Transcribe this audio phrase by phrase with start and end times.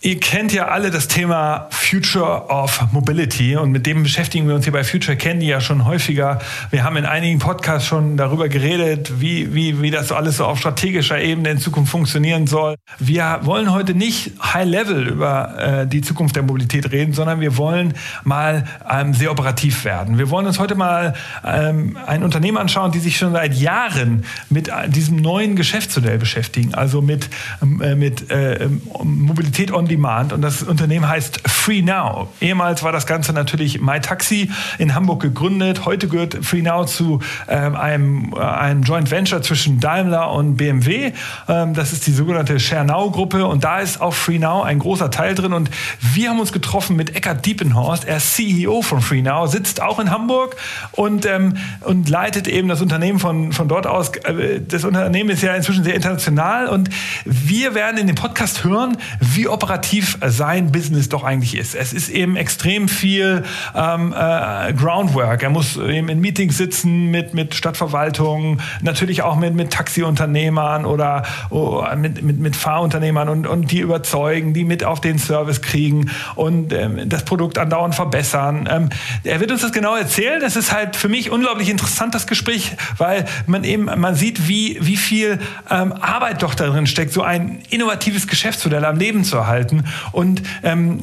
[0.00, 4.64] Ihr kennt ja alle das Thema Future of Mobility und mit dem beschäftigen wir uns
[4.64, 6.38] hier bei Future Candy ja schon häufiger.
[6.70, 10.58] Wir haben in einigen Podcasts schon darüber geredet, wie, wie, wie das alles so auf
[10.58, 12.74] strategischer Ebene in Zukunft funktionieren soll.
[12.98, 17.56] Wir wollen heute nicht High Level über äh, die Zukunft der Mobilität reden, sondern wir
[17.56, 20.18] wollen mal ähm, sehr operativ werden.
[20.18, 24.68] Wir wollen uns heute mal ähm, ein Unternehmen anschauen, die sich schon seit Jahren mit
[24.68, 27.30] äh, diesem neuen Geschäftsmodell beschäftigen, also mit,
[27.62, 28.68] ähm, äh, mit äh,
[29.02, 32.28] Mobilität on Demand und das Unternehmen heißt Free Now.
[32.40, 35.84] Ehemals war das Ganze natürlich MyTaxi in Hamburg gegründet.
[35.84, 41.12] Heute gehört Free Now zu ähm, einem, äh, einem Joint Venture zwischen Daimler und BMW.
[41.48, 44.78] Ähm, das ist die sogenannte Share Now Gruppe und da ist auch Free Now ein
[44.78, 48.04] großer Teil drin und wir haben uns getroffen mit Eckhard Diepenhorst.
[48.04, 50.56] Er ist CEO von Free Now, sitzt auch in Hamburg
[50.92, 54.10] und, ähm, und leitet eben das Unternehmen von, von dort aus.
[54.24, 56.90] Äh, das Unternehmen ist ja inzwischen sehr international und
[57.24, 61.67] wir werden in dem Podcast hören, wie operativ sein Business doch eigentlich ist.
[61.74, 65.42] Es ist eben extrem viel ähm, äh, Groundwork.
[65.42, 71.24] Er muss eben in Meetings sitzen mit, mit Stadtverwaltungen, natürlich auch mit, mit Taxiunternehmern oder
[71.50, 76.10] oh, mit, mit, mit Fahrunternehmern und, und die überzeugen, die mit auf den Service kriegen
[76.34, 78.68] und ähm, das Produkt andauernd verbessern.
[78.70, 78.88] Ähm,
[79.24, 80.40] er wird uns das genau erzählen.
[80.42, 84.78] Es ist halt für mich unglaublich interessant, das Gespräch, weil man eben, man sieht, wie,
[84.80, 85.38] wie viel
[85.70, 89.84] ähm, Arbeit doch darin steckt, so ein innovatives Geschäftsmodell am Leben zu erhalten halten.
[90.12, 91.00] Und ähm,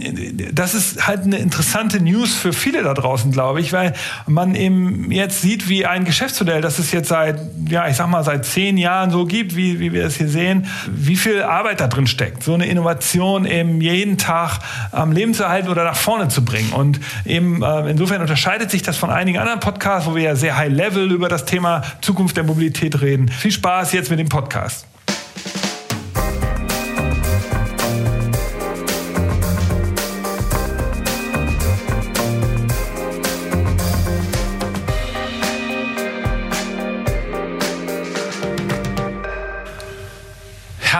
[0.56, 3.94] das ist halt eine interessante News für viele da draußen, glaube ich, weil
[4.25, 8.23] man eben jetzt sieht, wie ein Geschäftsmodell, das es jetzt seit, ja, ich sag mal,
[8.23, 11.88] seit zehn Jahren so gibt, wie, wie wir es hier sehen, wie viel Arbeit da
[11.88, 14.59] drin steckt, so eine Innovation eben jeden Tag
[14.92, 16.72] am Leben zu erhalten oder nach vorne zu bringen.
[16.72, 20.56] Und eben äh, insofern unterscheidet sich das von einigen anderen Podcasts, wo wir ja sehr
[20.56, 23.28] high level über das Thema Zukunft der Mobilität reden.
[23.28, 24.88] Viel Spaß jetzt mit dem Podcast.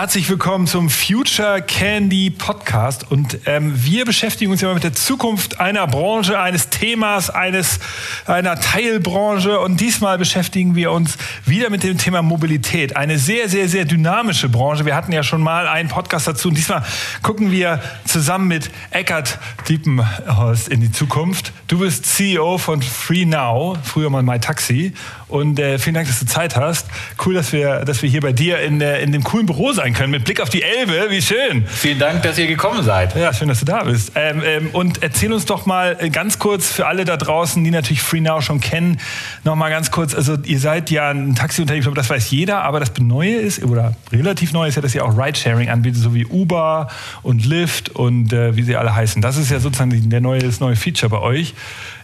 [0.05, 3.09] Herzlich willkommen zum Future Candy Podcast.
[3.09, 7.79] Und ähm, wir beschäftigen uns ja mit der Zukunft einer Branche, eines Themas, eines,
[8.27, 9.59] einer Teilbranche.
[9.59, 11.17] Und diesmal beschäftigen wir uns
[11.47, 12.95] wieder mit dem Thema Mobilität.
[12.95, 14.85] Eine sehr, sehr, sehr dynamische Branche.
[14.85, 16.49] Wir hatten ja schon mal einen Podcast dazu.
[16.49, 16.83] Und diesmal
[17.23, 21.51] gucken wir zusammen mit Eckart Diepenhorst in die Zukunft.
[21.67, 24.93] Du bist CEO von Free Now, früher mal MyTaxi.
[25.28, 26.88] Und äh, vielen Dank, dass du Zeit hast.
[27.25, 29.94] Cool, dass wir, dass wir hier bei dir in, der, in dem coolen Büro sein
[29.94, 31.08] können, mit Blick auf die Elbe.
[31.09, 31.66] Wie schön.
[31.68, 33.16] Vielen Dank, dass ihr gekommen seid.
[33.16, 34.12] Ja, schön, dass du da bist.
[34.16, 37.72] Ähm, ähm, und erzähl uns doch mal äh, ganz kurz für alle da draußen, die
[37.72, 39.00] natürlich FreeNow schon kennen,
[39.44, 40.14] noch mal ganz kurz.
[40.14, 43.64] Also ihr seid ja ein Taxiunternehmen, ich glaube, das weiß jeder, aber das Neue ist,
[43.64, 46.88] oder relativ neu ist ja, dass ihr auch Ridesharing anbietet, so wie Uber
[47.24, 49.22] und Lyft und äh, wie sie alle heißen.
[49.22, 51.53] Das ist ja sozusagen der neue, das neue Feature bei euch.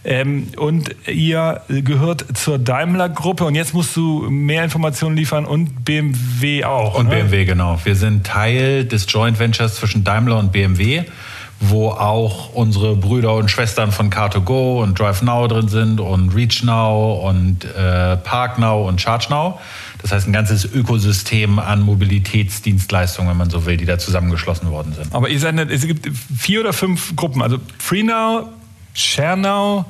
[0.04, 6.64] Ähm, und ihr gehört zur Daimler-Gruppe und jetzt musst du mehr Informationen liefern und BMW
[6.64, 6.98] auch.
[6.98, 7.16] Und ne?
[7.16, 7.78] BMW, genau.
[7.84, 11.04] Wir sind Teil des Joint Ventures zwischen Daimler und BMW
[11.64, 17.64] wo auch unsere Brüder und Schwestern von Car2Go und DriveNow drin sind und ReachNow und
[17.64, 19.60] äh, ParkNow und ChargeNow.
[20.02, 24.92] Das heißt ein ganzes Ökosystem an Mobilitätsdienstleistungen, wenn man so will, die da zusammengeschlossen worden
[24.92, 25.14] sind.
[25.14, 28.48] Aber ihr seid, es gibt vier oder fünf Gruppen, also FreeNow,
[28.94, 29.84] ShareNow.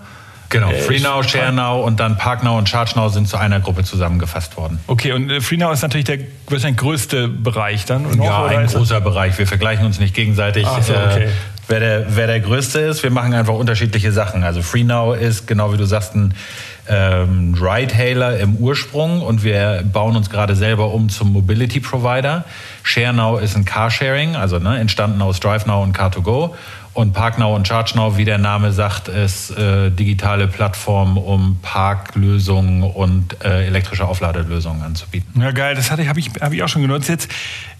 [0.52, 4.80] Genau, äh, FreeNow, ShareNow und dann ParkNow und ChargeNow sind zu einer Gruppe zusammengefasst worden.
[4.86, 6.18] Okay, und äh, FreeNow ist natürlich der
[6.48, 8.02] wahrscheinlich größte Bereich dann?
[8.02, 9.38] Noch, ja, ein großer Bereich.
[9.38, 10.66] Wir vergleichen uns nicht gegenseitig.
[10.82, 11.24] So, okay.
[11.24, 11.28] Äh,
[11.68, 14.44] wer, der, wer der größte ist, wir machen einfach unterschiedliche Sachen.
[14.44, 16.34] Also FreeNow ist, genau wie du sagst, ein
[16.88, 22.44] ähm, Ride-Hailer im Ursprung und wir bauen uns gerade selber um zum Mobility Provider.
[22.82, 26.54] ShareNow ist ein Carsharing, also ne, entstanden aus DriveNow und Car2Go.
[26.94, 33.42] Und ParkNow und ChargeNow, wie der Name sagt, ist äh, digitale Plattform, um Parklösungen und
[33.42, 35.40] äh, elektrische Aufladelösungen anzubieten.
[35.40, 37.08] Ja, geil, das habe ich, hab ich auch schon genutzt.
[37.08, 37.30] Jetzt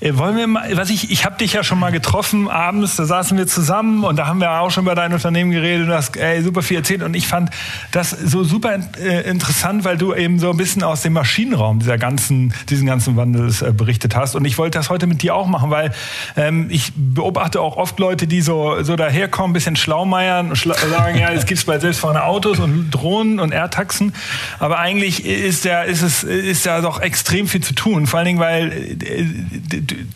[0.00, 3.04] äh, wollen wir mal, was ich, ich habe dich ja schon mal getroffen abends, da
[3.04, 6.16] saßen wir zusammen und da haben wir auch schon über dein Unternehmen geredet und hast
[6.16, 7.50] ey, super viel erzählt und ich fand
[7.90, 11.98] das so super äh, interessant, weil du eben so ein bisschen aus dem Maschinenraum dieser
[11.98, 15.46] ganzen, diesen ganzen Wandels äh, berichtet hast und ich wollte das heute mit dir auch
[15.46, 15.92] machen, weil
[16.34, 20.74] ähm, ich beobachte auch oft Leute, die so, so daherkommen, ein bisschen schlaumeiern und schla
[20.74, 24.14] sagen, ja, es gibt bald selbstfahrende Autos und Drohnen und Airtaxen.
[24.58, 28.06] Aber eigentlich ist ja, ist es, ist ja doch extrem viel zu tun.
[28.06, 29.26] Vor allen Dingen, weil, äh,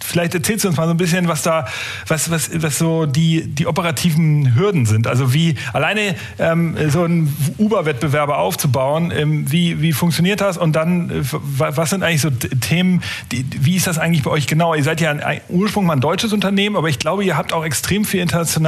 [0.04, 1.66] vielleicht erzählst du uns mal so ein bisschen, was da,
[2.06, 5.06] was, was, was so die, die operativen Hürden sind.
[5.06, 9.12] Also wie alleine ähm, so einen Uber-Wettbewerber aufzubauen.
[9.14, 10.56] Ähm, wie, wie funktioniert das?
[10.56, 13.02] Und dann, äh, was sind eigentlich so Themen,
[13.32, 14.74] die, wie ist das eigentlich bei euch genau?
[14.74, 17.64] Ihr seid ja ein, Ursprung mal ein deutsches Unternehmen, aber ich glaube, ihr habt auch
[17.64, 18.20] extrem viel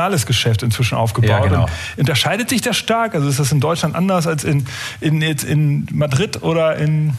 [0.08, 1.30] internationales Geschäft inzwischen aufgebaut.
[1.30, 1.66] Ja, genau.
[1.96, 3.14] unterscheidet sich das stark?
[3.14, 4.66] Also ist das in Deutschland anders als in,
[5.00, 7.14] in, in Madrid oder in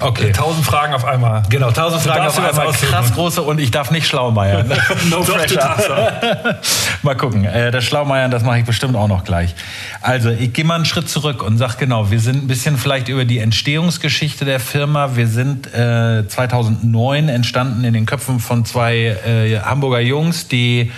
[0.00, 0.32] Okay.
[0.32, 1.44] Tausend Fragen auf einmal.
[1.48, 2.72] Genau, tausend Fragen auf einmal.
[2.72, 4.68] Krass große und ich darf nicht Schlaumeiern.
[5.10, 6.58] no pressure.
[7.02, 7.44] mal gucken.
[7.44, 9.54] Äh, das Schlaumeiern, das mache ich bestimmt auch noch gleich.
[10.02, 13.08] Also, ich gehe mal einen Schritt zurück und sage genau, wir sind ein bisschen vielleicht
[13.08, 15.14] über die Entstehungsgeschichte der Firma.
[15.14, 20.90] Wir sind äh, 2009 entstanden in den Köpfen von zwei äh, Hamburger Jungs, die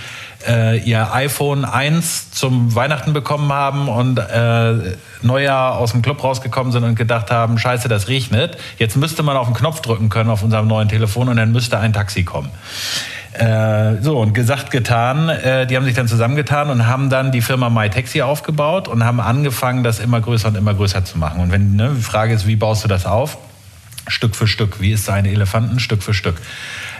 [0.47, 6.73] äh, ihr iPhone 1 zum Weihnachten bekommen haben und äh, Neujahr aus dem Club rausgekommen
[6.73, 8.57] sind und gedacht haben, scheiße, das regnet.
[8.79, 11.79] Jetzt müsste man auf den Knopf drücken können auf unserem neuen Telefon und dann müsste
[11.79, 12.51] ein Taxi kommen.
[13.39, 15.29] Äh, so, und gesagt, getan.
[15.29, 19.21] Äh, die haben sich dann zusammengetan und haben dann die Firma MyTaxi aufgebaut und haben
[19.21, 21.41] angefangen, das immer größer und immer größer zu machen.
[21.41, 23.37] Und wenn ne, die Frage ist, wie baust du das auf?
[24.09, 24.81] Stück für Stück.
[24.81, 25.81] Wie ist so eine Elefanten?
[25.81, 26.37] Stück für Stück.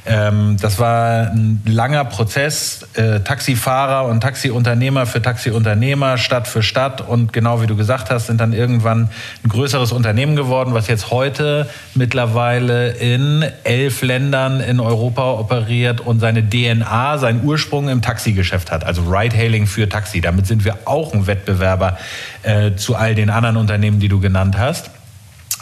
[0.07, 7.01] Ähm, das war ein langer Prozess, äh, Taxifahrer und Taxiunternehmer für Taxiunternehmer, Stadt für Stadt.
[7.01, 9.09] Und genau wie du gesagt hast, sind dann irgendwann
[9.45, 16.21] ein größeres Unternehmen geworden, was jetzt heute mittlerweile in elf Ländern in Europa operiert und
[16.21, 18.85] seine DNA, seinen Ursprung im Taxigeschäft hat.
[18.85, 20.21] Also Ride-Hailing für Taxi.
[20.21, 21.99] Damit sind wir auch ein Wettbewerber
[22.45, 24.91] äh, zu all den anderen Unternehmen, die du genannt hast.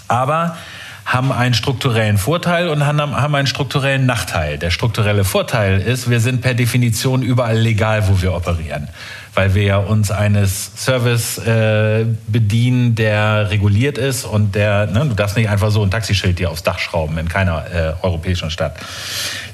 [0.06, 0.56] Aber
[1.04, 4.58] haben einen strukturellen Vorteil und haben einen strukturellen Nachteil.
[4.58, 8.88] Der strukturelle Vorteil ist, wir sind per Definition überall legal, wo wir operieren,
[9.34, 15.14] weil wir ja uns eines Service äh, bedienen, der reguliert ist und der, ne, du
[15.14, 18.76] darfst nicht einfach so ein Taxischild dir aufs Dach schrauben in keiner äh, europäischen Stadt.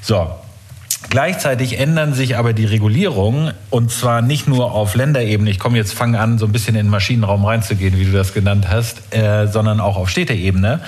[0.01, 0.31] So,
[1.09, 5.49] Gleichzeitig ändern sich aber die Regulierungen und zwar nicht nur auf Länderebene.
[5.49, 8.33] Ich komme jetzt, fange an, so ein bisschen in den Maschinenraum reinzugehen, wie du das
[8.33, 10.79] genannt hast, äh, sondern auch auf Städteebene.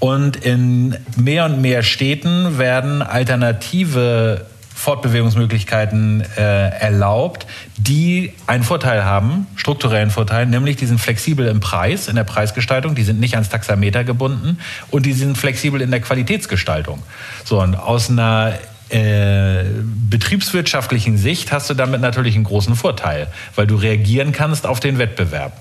[0.00, 4.46] Und in mehr und mehr Städten werden alternative
[4.78, 12.06] Fortbewegungsmöglichkeiten äh, erlaubt, die einen Vorteil haben, strukturellen Vorteil, nämlich die sind flexibel im Preis,
[12.06, 14.58] in der Preisgestaltung, die sind nicht ans Taxameter gebunden
[14.92, 17.02] und die sind flexibel in der Qualitätsgestaltung.
[17.44, 18.54] So, und aus einer
[18.90, 19.64] äh,
[20.08, 24.98] betriebswirtschaftlichen Sicht hast du damit natürlich einen großen Vorteil, weil du reagieren kannst auf den
[24.98, 25.52] Wettbewerb.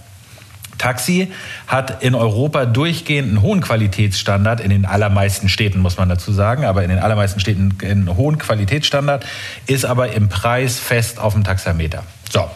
[0.78, 1.32] Taxi
[1.68, 6.66] hat in Europa durchgehend einen hohen Qualitätsstandard, in den allermeisten Städten muss man dazu sagen,
[6.66, 9.26] aber in den allermeisten Städten einen hohen Qualitätsstandard,
[9.66, 12.04] ist aber im Preis fest auf dem Taxameter.
[12.30, 12.50] So,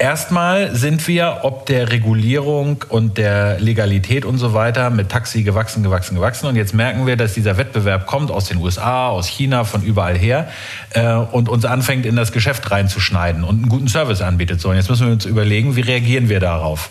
[0.00, 5.82] Erstmal sind wir ob der Regulierung und der Legalität und so weiter mit Taxi gewachsen,
[5.82, 6.46] gewachsen, gewachsen.
[6.46, 10.16] Und jetzt merken wir, dass dieser Wettbewerb kommt aus den USA, aus China, von überall
[10.16, 10.48] her
[10.90, 14.60] äh, und uns anfängt, in das Geschäft reinzuschneiden und einen guten Service anbietet.
[14.60, 16.90] So, und jetzt müssen wir uns überlegen, wie reagieren wir darauf?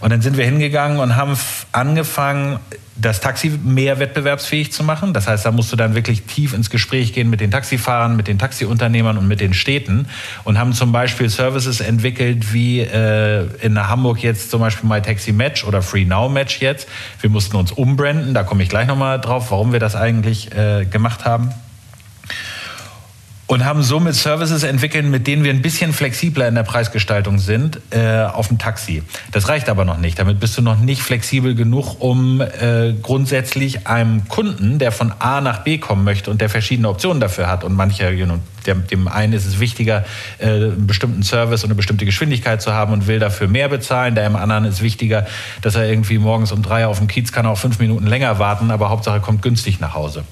[0.00, 1.38] Und dann sind wir hingegangen und haben
[1.70, 2.58] angefangen,
[3.00, 5.12] das Taxi mehr wettbewerbsfähig zu machen.
[5.12, 8.28] Das heißt, da musst du dann wirklich tief ins Gespräch gehen mit den Taxifahrern, mit
[8.28, 10.06] den Taxiunternehmern und mit den Städten
[10.44, 15.32] und haben zum Beispiel Services entwickelt wie äh, in Hamburg jetzt zum Beispiel My Taxi
[15.32, 16.88] Match oder Free Now Match jetzt.
[17.20, 20.84] Wir mussten uns umbranden, da komme ich gleich nochmal drauf, warum wir das eigentlich äh,
[20.84, 21.50] gemacht haben
[23.50, 27.80] und haben somit Services entwickelt, mit denen wir ein bisschen flexibler in der Preisgestaltung sind
[27.90, 29.02] äh, auf dem Taxi.
[29.32, 30.20] Das reicht aber noch nicht.
[30.20, 35.40] Damit bist du noch nicht flexibel genug, um äh, grundsätzlich einem Kunden, der von A
[35.40, 38.38] nach B kommen möchte und der verschiedene Optionen dafür hat und manche, you know,
[38.68, 40.04] dem, dem einen ist es wichtiger,
[40.38, 44.14] äh, einen bestimmten Service und eine bestimmte Geschwindigkeit zu haben und will dafür mehr bezahlen.
[44.14, 45.26] Der anderen ist wichtiger,
[45.60, 48.70] dass er irgendwie morgens um drei auf dem Kiez kann, auch fünf Minuten länger warten,
[48.70, 50.22] aber Hauptsache kommt günstig nach Hause.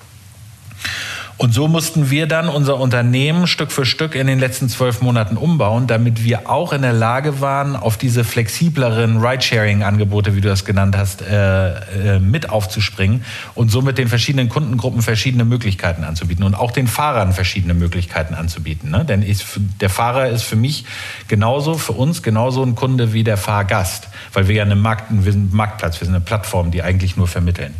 [1.39, 5.37] Und so mussten wir dann unser Unternehmen Stück für Stück in den letzten zwölf Monaten
[5.37, 10.65] umbauen, damit wir auch in der Lage waren, auf diese flexibleren Ridesharing-Angebote, wie du das
[10.65, 16.57] genannt hast, äh, äh, mit aufzuspringen und somit den verschiedenen Kundengruppen verschiedene Möglichkeiten anzubieten und
[16.57, 18.91] auch den Fahrern verschiedene Möglichkeiten anzubieten.
[18.91, 19.05] Ne?
[19.05, 19.45] Denn ich,
[19.81, 20.87] der Fahrer ist für mich
[21.29, 25.31] genauso, für uns genauso ein Kunde wie der Fahrgast, weil wir ja eine Markt, wir
[25.31, 27.75] sind ein Marktplatz, wir sind eine Plattform, die eigentlich nur vermitteln.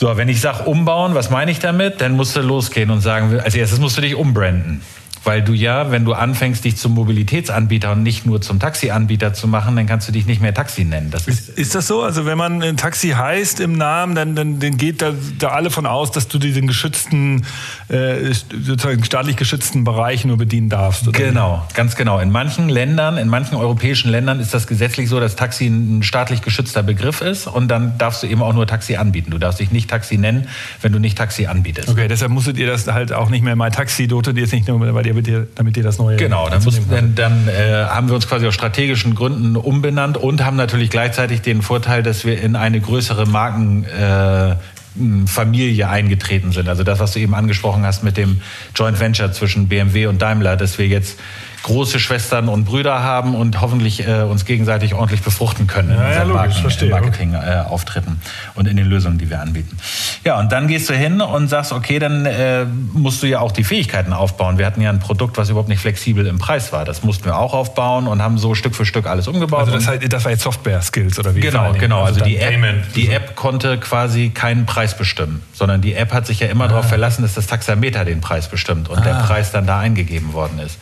[0.00, 2.00] So, wenn ich sage umbauen, was meine ich damit?
[2.00, 4.80] Dann musst du losgehen und sagen, als erstes musst du dich umbranden.
[5.22, 9.48] Weil du ja, wenn du anfängst, dich zum Mobilitätsanbieter und nicht nur zum Taxianbieter zu
[9.48, 11.10] machen, dann kannst du dich nicht mehr Taxi nennen.
[11.10, 12.02] Das ist, ist das so?
[12.02, 15.70] Also wenn man ein Taxi heißt im Namen, dann, dann, dann geht da, da alle
[15.70, 17.44] von aus, dass du diesen geschützten,
[17.88, 21.06] äh, sozusagen staatlich geschützten Bereich nur bedienen darfst.
[21.06, 21.18] Oder?
[21.18, 22.18] Genau, ganz genau.
[22.18, 26.40] In manchen Ländern, in manchen europäischen Ländern ist das gesetzlich so, dass Taxi ein staatlich
[26.40, 29.30] geschützter Begriff ist und dann darfst du eben auch nur Taxi anbieten.
[29.30, 30.48] Du darfst dich nicht Taxi nennen,
[30.80, 31.88] wenn du nicht Taxi anbietest.
[31.88, 34.66] Okay, deshalb musstet ihr das halt auch nicht mehr mal Taxi, dotet ihr es nicht
[34.66, 36.16] nur, weil ihr, damit ihr das neue.
[36.16, 40.44] Genau, dann, muss, dann, dann äh, haben wir uns quasi aus strategischen Gründen umbenannt und
[40.44, 43.84] haben natürlich gleichzeitig den Vorteil, dass wir in eine größere Marken.
[43.84, 44.56] Äh,
[45.26, 46.68] Familie eingetreten sind.
[46.68, 48.40] Also das, was du eben angesprochen hast mit dem
[48.74, 51.16] Joint Venture zwischen BMW und Daimler, dass wir jetzt
[51.62, 56.12] große Schwestern und Brüder haben und hoffentlich äh, uns gegenseitig ordentlich befruchten können ja, in
[56.12, 59.76] ja, logisch, Marken, Marketing-Auftritten äh, und in den Lösungen, die wir anbieten.
[60.22, 63.52] Ja, und dann gehst du hin und sagst, okay, dann äh, musst du ja auch
[63.52, 64.58] die Fähigkeiten aufbauen.
[64.58, 66.84] Wir hatten ja ein Produkt, was überhaupt nicht flexibel im Preis war.
[66.84, 69.60] Das mussten wir auch aufbauen und haben so Stück für Stück alles umgebaut.
[69.60, 71.40] Also das, heißt, das war jetzt Software-Skills oder wie?
[71.40, 72.02] Genau, genau.
[72.02, 76.26] Also, also die, App, die App konnte quasi keinen Preis bestimmen, sondern die App hat
[76.26, 76.68] sich ja immer ah.
[76.68, 79.02] darauf verlassen, dass das Taxameter den Preis bestimmt und ah.
[79.02, 80.78] der Preis dann da eingegeben worden ist.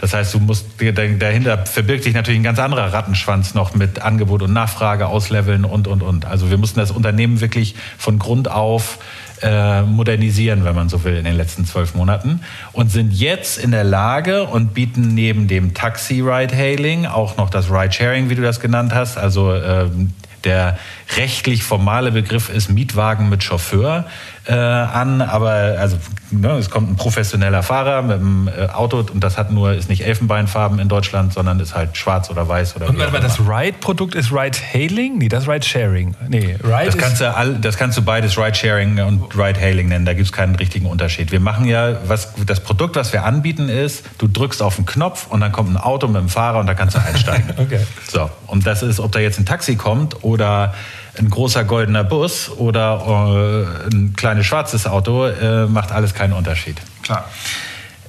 [0.00, 4.42] Das heißt, du musst dahinter verbirgt sich natürlich ein ganz anderer Rattenschwanz noch mit Angebot
[4.42, 6.26] und Nachfrage, Ausleveln und und und.
[6.26, 8.98] Also wir mussten das Unternehmen wirklich von Grund auf
[9.42, 12.40] äh, modernisieren, wenn man so will, in den letzten zwölf Monaten
[12.72, 18.30] und sind jetzt in der Lage und bieten neben dem Taxi-Ride-Hailing auch noch das Ride-Sharing,
[18.30, 20.12] wie du das genannt hast, also ähm,
[20.44, 20.78] der
[21.14, 24.06] rechtlich formale Begriff ist Mietwagen mit Chauffeur
[24.46, 25.96] äh, an, aber also
[26.30, 29.88] ne, es kommt ein professioneller Fahrer mit einem äh, Auto und das hat nur ist
[29.88, 32.88] nicht Elfenbeinfarben in Deutschland, sondern ist halt schwarz oder weiß oder.
[32.88, 35.18] Und aber das Ride-Produkt ist Ride-Hailing?
[35.18, 36.14] Nee, das ist Ride-Sharing.
[36.28, 40.04] Nee, Ride das kannst, du all, das kannst du beides Ride-Sharing und Ride-Hailing nennen.
[40.04, 41.32] Da gibt es keinen richtigen Unterschied.
[41.32, 45.26] Wir machen ja, was das Produkt, was wir anbieten, ist, du drückst auf den Knopf
[45.28, 47.50] und dann kommt ein Auto mit einem Fahrer und da kannst du einsteigen.
[47.56, 47.80] okay.
[48.08, 50.74] So, und das ist, ob da jetzt ein Taxi kommt oder
[51.18, 56.80] ein großer goldener Bus oder äh, ein kleines schwarzes Auto, äh, macht alles keinen Unterschied.
[57.02, 57.28] Klar.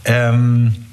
[0.05, 0.86] Ähm,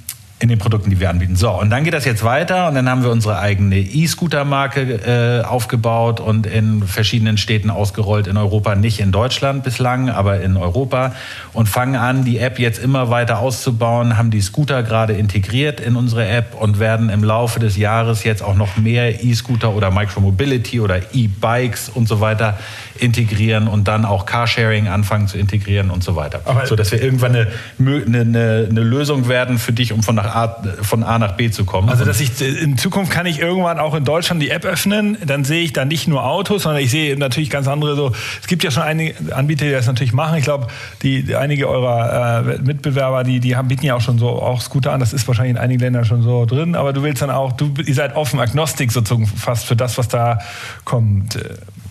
[0.45, 1.37] in den Produkten, die wir anbieten.
[1.37, 5.43] So, und dann geht das jetzt weiter und dann haben wir unsere eigene E-Scooter-Marke äh,
[5.43, 11.15] aufgebaut und in verschiedenen Städten ausgerollt in Europa, nicht in Deutschland bislang, aber in Europa
[11.55, 15.97] und fangen an, die App jetzt immer weiter auszubauen, haben die Scooter gerade integriert in
[15.97, 20.79] unsere App und werden im Laufe des Jahres jetzt auch noch mehr E-Scooter oder Micromobility
[20.79, 22.59] oder E-Bikes und so weiter
[22.99, 26.41] integrieren und dann auch Carsharing anfangen zu integrieren und so weiter.
[26.45, 27.49] Aber so dass wir irgendwann eine,
[27.79, 31.89] eine, eine, Lösung werden für dich, um von, A, von A nach B zu kommen.
[31.89, 35.45] Also dass ich in Zukunft kann ich irgendwann auch in Deutschland die App öffnen, dann
[35.45, 38.13] sehe ich da nicht nur Autos, sondern ich sehe natürlich ganz andere so.
[38.41, 40.39] Es gibt ja schon einige Anbieter, die das natürlich machen.
[40.39, 40.69] Ich glaube,
[41.03, 44.93] die einige eurer äh, Mitbewerber, die die haben, bieten ja auch schon so auch Scooter
[44.93, 45.01] an.
[45.01, 46.77] Das ist wahrscheinlich in einigen Ländern schon so drin.
[46.77, 50.09] Aber du willst dann auch, du ihr seid offen, Agnostik sozusagen fast für das, was
[50.09, 50.39] da
[50.85, 51.39] kommt.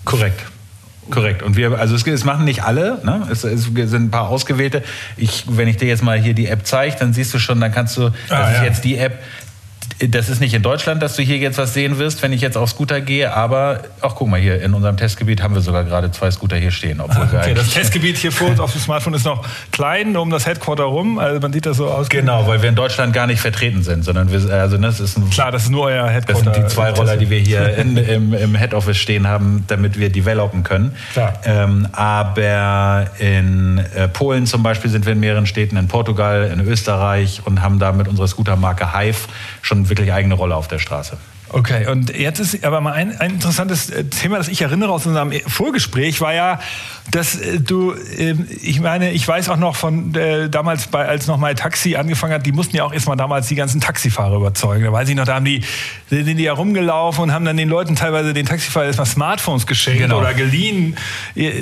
[0.05, 0.39] Korrekt.
[1.09, 1.43] Korrekt.
[1.43, 3.27] Und wir, also es, es machen nicht alle, ne?
[3.29, 4.83] es, es, sind ein paar ausgewählte.
[5.17, 7.71] Ich, wenn ich dir jetzt mal hier die App zeige, dann siehst du schon, dann
[7.71, 8.63] kannst du, das ah, ist ja.
[8.63, 9.19] jetzt die App,
[9.99, 12.57] das ist nicht in Deutschland, dass du hier jetzt was sehen wirst, wenn ich jetzt
[12.57, 16.11] auf Scooter gehe, aber ach guck mal hier, in unserem Testgebiet haben wir sogar gerade
[16.11, 16.99] zwei Scooter hier stehen.
[16.99, 20.29] Obwohl ah, okay, das Testgebiet hier vor uns auf dem Smartphone ist noch klein um
[20.29, 22.09] das Headquarter rum, also man sieht das so aus.
[22.09, 25.29] Genau, weil wir in Deutschland gar nicht vertreten sind, sondern wir, also das ist ein,
[25.29, 26.45] Klar, das ist nur euer Headquarter.
[26.45, 29.63] Das sind die zwei Roller, die wir hier in, im, im Head Office stehen haben,
[29.67, 30.95] damit wir developen können.
[31.13, 31.33] Klar.
[31.45, 36.59] Ähm, aber in äh, Polen zum Beispiel sind wir in mehreren Städten, in Portugal, in
[36.61, 39.27] Österreich und haben da mit unserer Scootermarke Hive
[39.61, 41.17] schon wirklich eigene Rolle auf der Straße.
[41.53, 45.05] Okay, und jetzt ist aber mal ein, ein interessantes äh, Thema, das ich erinnere aus
[45.05, 46.59] unserem Vorgespräch, war ja,
[47.11, 51.27] dass äh, du, ähm, ich meine, ich weiß auch noch von äh, damals, bei, als
[51.27, 54.83] noch mal Taxi angefangen hat, die mussten ja auch erstmal damals die ganzen Taxifahrer überzeugen.
[54.83, 55.61] Da weiß ich noch, da haben die,
[56.09, 60.01] sind die ja rumgelaufen und haben dann den Leuten teilweise den Taxifahrer erstmal Smartphones geschenkt
[60.01, 60.21] genau.
[60.21, 60.97] oder geliehen.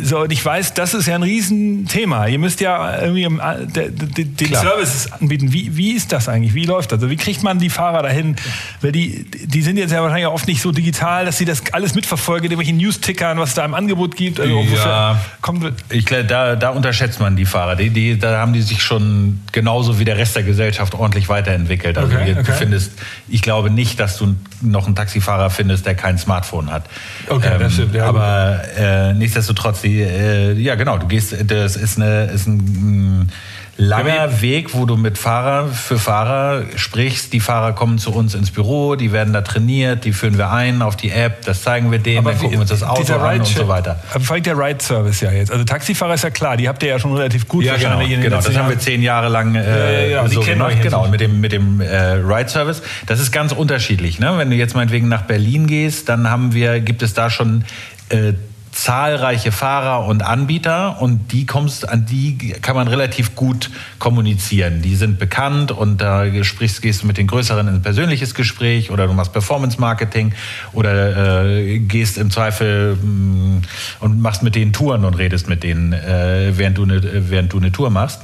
[0.04, 2.28] So, und ich weiß, das ist ja ein Riesenthema.
[2.28, 5.52] Ihr müsst ja irgendwie den Service anbieten.
[5.52, 6.54] Wie, wie ist das eigentlich?
[6.54, 7.00] Wie läuft das?
[7.00, 8.38] Also wie kriegt man die Fahrer dahin?
[8.80, 11.96] Weil die, die sind jetzt ja wahrscheinlich oft nicht so digital, dass sie das alles
[11.96, 14.40] mitverfolgen, irgendwelche News-Tickern, was es da im Angebot gibt.
[14.40, 15.74] Also, ja kommt.
[15.90, 17.76] Ich glaube, da, da unterschätzt man die Fahrer.
[17.76, 21.98] Die, die, da haben die sich schon genauso wie der Rest der Gesellschaft ordentlich weiterentwickelt.
[21.98, 22.44] Also okay, okay.
[22.46, 22.94] du findest,
[23.28, 26.86] ich glaube nicht, dass du noch einen Taxifahrer findest, der kein Smartphone hat.
[27.28, 27.96] Okay, ähm, das stimmt.
[27.96, 33.32] Ja, aber äh, nichtsdestotrotz, die, äh, ja genau, du gehst, das ist, eine, ist ein
[33.78, 37.34] langer Weg, wo du mit Fahrer für Fahrer sprichst.
[37.34, 40.82] Die Fahrer kommen zu uns ins Büro, die werden da trainiert, die führen wir ein
[40.82, 43.40] auf die App, das zeigen wir denen, Aber dann gucken wir uns das Auto an
[43.40, 44.02] und so weiter.
[44.14, 45.52] Aber vor allem der Ride-Service ja jetzt.
[45.52, 48.36] Also Taxifahrer ist ja klar, die habt ihr ja schon relativ gut ja, genau, genau.
[48.38, 50.82] das haben wir zehn Jahre lang äh, ja, ja, so gemacht.
[50.82, 52.82] Genau, mit dem, mit dem äh, Ride-Service.
[53.08, 54.20] Das ist ganz unterschiedlich.
[54.20, 54.34] Ne?
[54.38, 57.64] Wenn du jetzt meinetwegen nach Berlin gehst, dann haben wir, gibt es da schon
[58.10, 58.34] äh,
[58.72, 64.82] zahlreiche Fahrer und Anbieter und die kommst, an die kann man relativ gut kommunizieren.
[64.82, 68.90] Die sind bekannt und da sprichst, gehst du mit den Größeren in ein persönliches Gespräch
[68.90, 70.34] oder du machst Performance Marketing
[70.74, 73.62] oder äh, gehst im Zweifel mh, mm,
[74.00, 77.58] und machst mit denen Touren und redest mit denen, äh, während, du eine, während du
[77.58, 78.22] eine Tour machst.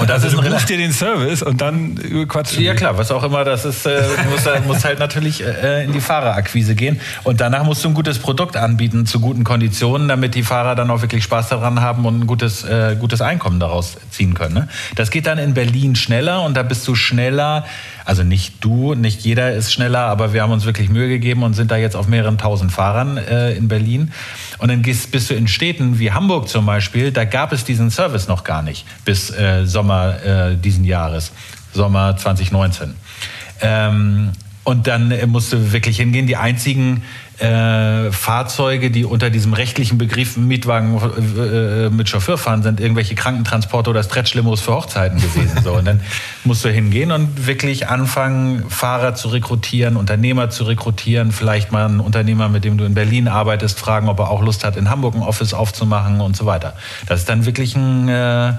[0.00, 1.94] Und das also ist du buchst dir den Service und dann
[2.26, 2.58] quatsch.
[2.58, 6.00] Ja klar, was auch immer das ist, äh, muss, muss halt natürlich äh, in die
[6.00, 7.00] Fahrerakquise gehen.
[7.22, 10.90] Und danach musst du ein gutes Produkt anbieten zu guten Konditionen, damit die Fahrer dann
[10.90, 14.54] auch wirklich Spaß daran haben und ein gutes, äh, gutes Einkommen daraus ziehen können.
[14.54, 14.68] Ne?
[14.96, 17.64] Das geht dann in Berlin schneller und da bist du schneller.
[18.08, 21.52] Also nicht du, nicht jeder ist schneller, aber wir haben uns wirklich Mühe gegeben und
[21.52, 24.12] sind da jetzt auf mehreren tausend Fahrern äh, in Berlin.
[24.56, 27.90] Und dann gehst, bist du in Städten wie Hamburg zum Beispiel, da gab es diesen
[27.90, 31.32] Service noch gar nicht bis äh, Sommer äh, diesen Jahres,
[31.74, 32.94] Sommer 2019.
[33.60, 34.30] Ähm,
[34.64, 36.26] und dann musst du wirklich hingehen.
[36.26, 37.02] Die einzigen
[37.38, 41.00] äh, Fahrzeuge, die unter diesem rechtlichen Begriff Mietwagen
[41.36, 45.60] äh, äh, mit Chauffeur fahren, sind irgendwelche Krankentransporte oder Stretchlimos für Hochzeiten gewesen.
[45.62, 45.72] So.
[45.74, 46.00] Und dann
[46.44, 52.00] musst du hingehen und wirklich anfangen, Fahrer zu rekrutieren, Unternehmer zu rekrutieren, vielleicht mal einen
[52.00, 55.14] Unternehmer, mit dem du in Berlin arbeitest, fragen, ob er auch Lust hat, in Hamburg
[55.14, 56.74] ein Office aufzumachen und so weiter.
[57.06, 58.54] Das ist dann wirklich ein äh,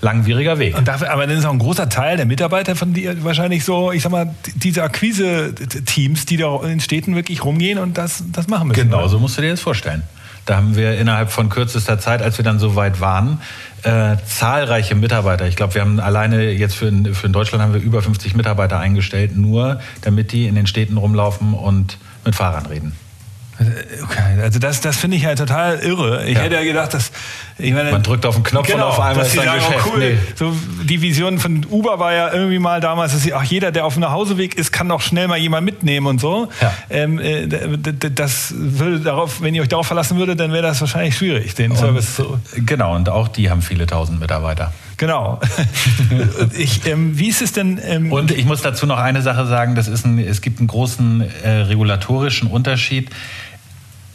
[0.00, 0.76] langwieriger Weg.
[0.76, 3.92] Und dafür, aber dann ist auch ein großer Teil der Mitarbeiter von dir wahrscheinlich so,
[3.92, 8.68] ich sag mal, diese Akquise-Teams, die da in Städten wirklich rumgehen und das, das machen
[8.68, 8.82] müssen.
[8.82, 9.08] Genau, oder?
[9.08, 10.02] so musst du dir das vorstellen.
[10.46, 13.40] Da haben wir innerhalb von kürzester Zeit, als wir dann so weit waren,
[13.82, 15.46] äh, zahlreiche Mitarbeiter.
[15.46, 19.36] Ich glaube, wir haben alleine jetzt für, für Deutschland haben wir über 50 Mitarbeiter eingestellt,
[19.36, 21.96] nur damit die in den Städten rumlaufen und
[22.26, 22.92] mit Fahrern reden.
[24.02, 26.24] Okay, also das, das finde ich halt total irre.
[26.26, 26.42] Ich ja.
[26.42, 27.12] hätte ja gedacht, dass
[27.56, 29.86] ich meine, man drückt auf den Knopf genau, und auf einmal ist ein sagen, Geschäft.
[29.86, 29.98] Oh cool.
[30.00, 30.18] nee.
[30.34, 33.84] So die Vision von Uber war ja irgendwie mal damals, dass sie, ach jeder, der
[33.84, 36.48] auf dem Nachhauseweg ist, kann doch schnell mal jemand mitnehmen und so.
[36.60, 36.74] Ja.
[36.90, 41.16] Ähm, äh, das würde darauf, wenn ihr euch darauf verlassen würdet, dann wäre das wahrscheinlich
[41.16, 42.38] schwierig, den und, Service zu.
[42.56, 44.72] Genau, und auch die haben viele tausend Mitarbeiter.
[44.96, 45.40] Genau.
[46.56, 47.80] ich, ähm, wie ist es denn?
[47.84, 50.68] Ähm und ich muss dazu noch eine Sache sagen: das ist ein, Es gibt einen
[50.68, 53.10] großen äh, regulatorischen Unterschied.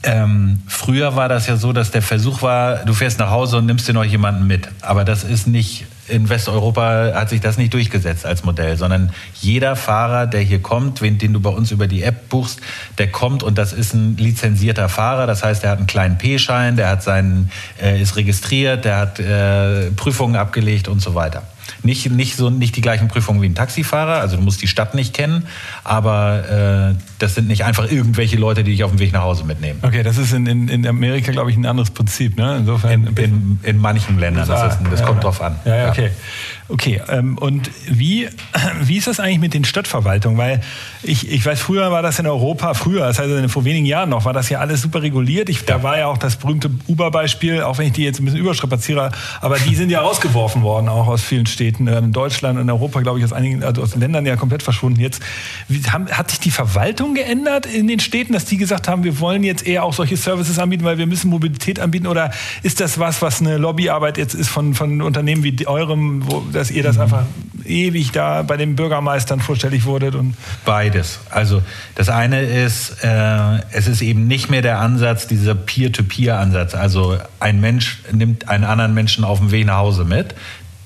[0.02, 3.66] Ähm, früher war das ja so, dass der Versuch war, du fährst nach Hause und
[3.66, 4.70] nimmst dir noch jemanden mit.
[4.82, 9.76] Aber das ist nicht, in Westeuropa hat sich das nicht durchgesetzt als Modell, sondern jeder
[9.76, 12.62] Fahrer, der hier kommt, den du bei uns über die App buchst,
[12.98, 15.28] der kommt und das ist ein lizenzierter Fahrer.
[15.28, 17.52] Das heißt, der hat einen kleinen P-Schein, der hat seinen,
[17.82, 21.44] äh, ist registriert, der hat äh, Prüfungen abgelegt und so weiter.
[21.84, 24.96] Nicht, nicht, so, nicht die gleichen Prüfungen wie ein Taxifahrer, also du musst die Stadt
[24.96, 25.48] nicht kennen,
[25.84, 29.44] aber äh, das sind nicht einfach irgendwelche Leute, die dich auf dem Weg nach Hause
[29.44, 29.80] mitnehmen.
[29.82, 32.38] Okay, das ist in, in, in Amerika, glaube ich, ein anderes Prinzip.
[32.38, 32.58] Ne?
[32.60, 35.56] Insofern in, in, in manchen Ländern, das, ist, das ja, kommt drauf an.
[35.66, 36.12] Ja, ja okay.
[36.72, 38.30] Okay, ähm, und wie,
[38.82, 40.38] wie ist das eigentlich mit den Stadtverwaltungen?
[40.38, 40.62] Weil
[41.02, 44.26] ich, ich weiß, früher war das in Europa, früher, das heißt vor wenigen Jahren noch,
[44.26, 45.50] war das ja alles super reguliert.
[45.50, 48.40] Ich, da war ja auch das berühmte Uber-Beispiel, auch wenn ich die jetzt ein bisschen
[48.40, 51.88] überstrapaziere, aber die sind ja rausgeworfen worden, auch aus vielen Städten.
[51.88, 54.62] Äh, in Deutschland, in Europa, glaube ich, aus einigen, also aus den Ländern ja komplett
[54.62, 55.24] verschwunden jetzt.
[55.68, 59.20] Wie, haben, hat sich die Verwaltung geändert in den Städten, dass die gesagt haben, wir
[59.20, 62.06] wollen jetzt eher auch solche Services anbieten, weil wir müssen Mobilität anbieten?
[62.06, 66.44] Oder ist das was, was eine Lobbyarbeit jetzt ist von, von Unternehmen wie eurem, wo
[66.60, 67.24] dass ihr das einfach
[67.64, 70.14] ewig da bei den Bürgermeistern vorstellig wurdet?
[70.14, 71.20] Und Beides.
[71.30, 71.62] Also
[71.96, 76.76] das eine ist, äh, es ist eben nicht mehr der Ansatz, dieser Peer-to-Peer-Ansatz.
[76.76, 80.36] Also ein Mensch nimmt einen anderen Menschen auf dem Weg nach Hause mit.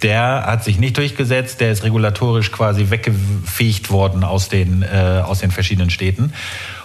[0.04, 5.40] Der hat sich nicht durchgesetzt, der ist regulatorisch quasi weggefegt worden aus den, äh, aus
[5.40, 6.34] den verschiedenen Städten.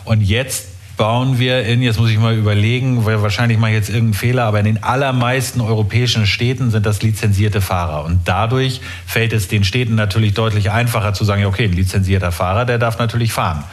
[0.05, 0.65] Und jetzt
[0.99, 4.45] bauen wir in, jetzt muss ich mal überlegen, weil wahrscheinlich mache ich jetzt irgendeinen Fehler,
[4.45, 8.05] aber in den allermeisten europäischen Städten sind das lizenzierte Fahrer.
[8.05, 12.67] Und dadurch fällt es den Städten natürlich deutlich einfacher zu sagen, okay, ein lizenzierter Fahrer,
[12.67, 13.65] der darf natürlich fahren.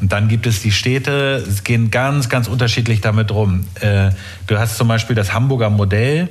[0.00, 3.64] Und dann gibt es die Städte, es gehen ganz, ganz unterschiedlich damit rum.
[3.80, 4.10] Äh,
[4.46, 6.28] du hast zum Beispiel das Hamburger Modell,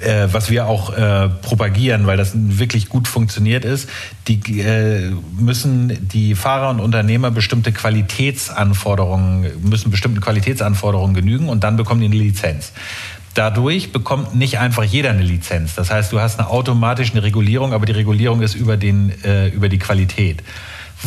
[0.00, 3.88] äh, was wir auch äh, propagieren, weil das wirklich gut funktioniert ist,
[4.28, 11.76] die äh, müssen die Fahrer und Unternehmer bestimmte Qualitätsanforderungen, müssen bestimmten Qualitätsanforderungen genügen und dann
[11.76, 12.72] bekommen die eine Lizenz.
[13.34, 15.74] Dadurch bekommt nicht einfach jeder eine Lizenz.
[15.74, 19.68] Das heißt, du hast eine automatische Regulierung, aber die Regulierung ist über, den, äh, über
[19.68, 20.42] die Qualität.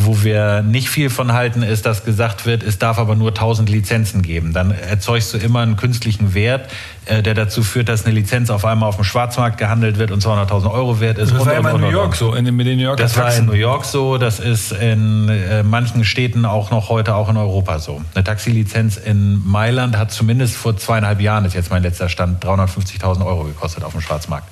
[0.00, 3.68] Wo wir nicht viel von halten, ist, dass gesagt wird, es darf aber nur 1000
[3.68, 4.52] Lizenzen geben.
[4.52, 6.70] Dann erzeugst du immer einen künstlichen Wert,
[7.06, 10.22] äh, der dazu führt, dass eine Lizenz auf einmal auf dem Schwarzmarkt gehandelt wird und
[10.22, 11.32] 200.000 Euro wert ist.
[11.32, 13.46] Das war ja in New York so, in, mit den New Yorker Das war in
[13.46, 17.78] New York so, das ist in äh, manchen Städten auch noch heute auch in Europa
[17.78, 18.00] so.
[18.14, 23.26] Eine Taxilizenz in Mailand hat zumindest vor zweieinhalb Jahren, ist jetzt mein letzter Stand, 350.000
[23.26, 24.48] Euro gekostet auf dem Schwarzmarkt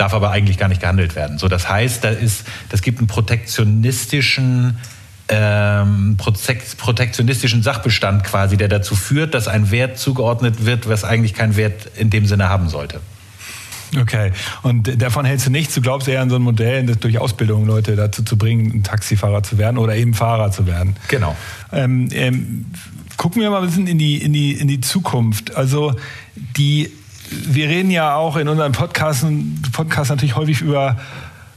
[0.00, 1.38] darf aber eigentlich gar nicht gehandelt werden.
[1.38, 4.78] So, das heißt, da ist, das gibt einen protektionistischen
[5.32, 11.54] ähm, protektionistischen Sachbestand quasi, der dazu führt, dass ein Wert zugeordnet wird, was eigentlich keinen
[11.54, 13.00] Wert in dem Sinne haben sollte.
[14.00, 14.32] Okay,
[14.62, 15.74] und davon hältst du nichts?
[15.74, 18.82] Du glaubst eher an so ein Modell, das durch Ausbildung Leute dazu zu bringen, ein
[18.82, 20.96] Taxifahrer zu werden oder eben Fahrer zu werden.
[21.08, 21.36] Genau.
[21.72, 22.66] Ähm, ähm,
[23.16, 25.56] gucken wir mal ein bisschen in die, in die, in die Zukunft.
[25.56, 25.94] Also
[26.56, 26.90] die
[27.30, 30.96] wir reden ja auch in unseren Podcasten, Podcast natürlich häufig über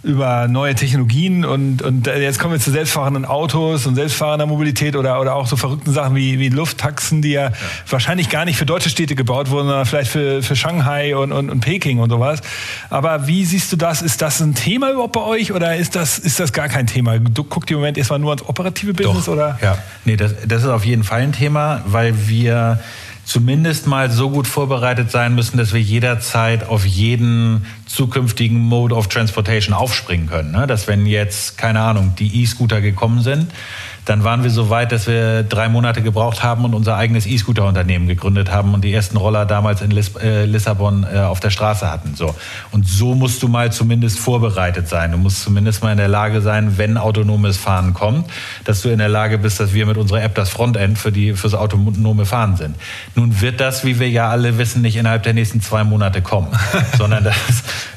[0.03, 5.21] über neue Technologien und, und jetzt kommen wir zu selbstfahrenden Autos und selbstfahrender Mobilität oder,
[5.21, 7.51] oder auch so verrückten Sachen wie, wie Lufttaxen, die ja, ja,
[7.89, 11.49] wahrscheinlich gar nicht für deutsche Städte gebaut wurden, sondern vielleicht für, für Shanghai und, und,
[11.49, 12.41] und Peking und sowas.
[12.89, 14.01] Aber wie siehst du das?
[14.01, 17.17] Ist das ein Thema überhaupt bei euch oder ist das, ist das gar kein Thema?
[17.19, 19.57] Du guckst im Moment erstmal nur ans operative Business Doch, oder?
[19.61, 22.81] Ja, nee, das, das ist auf jeden Fall ein Thema, weil wir
[23.25, 29.07] zumindest mal so gut vorbereitet sein müssen, dass wir jederzeit auf jeden zukünftigen Mode of
[29.07, 30.51] Transportation aufspringen können.
[30.51, 30.67] Ne?
[30.67, 33.47] Dass wenn jetzt, keine Ahnung, die E-Scooter gekommen sind,
[34.05, 38.07] dann waren wir so weit, dass wir drei Monate gebraucht haben und unser eigenes E-Scooter-Unternehmen
[38.07, 41.89] gegründet haben und die ersten Roller damals in Lis äh, Lissabon äh, auf der Straße
[41.89, 42.15] hatten.
[42.15, 42.35] So.
[42.71, 45.11] Und so musst du mal zumindest vorbereitet sein.
[45.11, 48.29] Du musst zumindest mal in der Lage sein, wenn autonomes Fahren kommt,
[48.65, 51.33] dass du in der Lage bist, dass wir mit unserer App das Frontend für die,
[51.33, 52.75] fürs autonome Fahren sind.
[53.15, 56.49] Nun wird das, wie wir ja alle wissen, nicht innerhalb der nächsten zwei Monate kommen,
[56.97, 57.35] sondern das,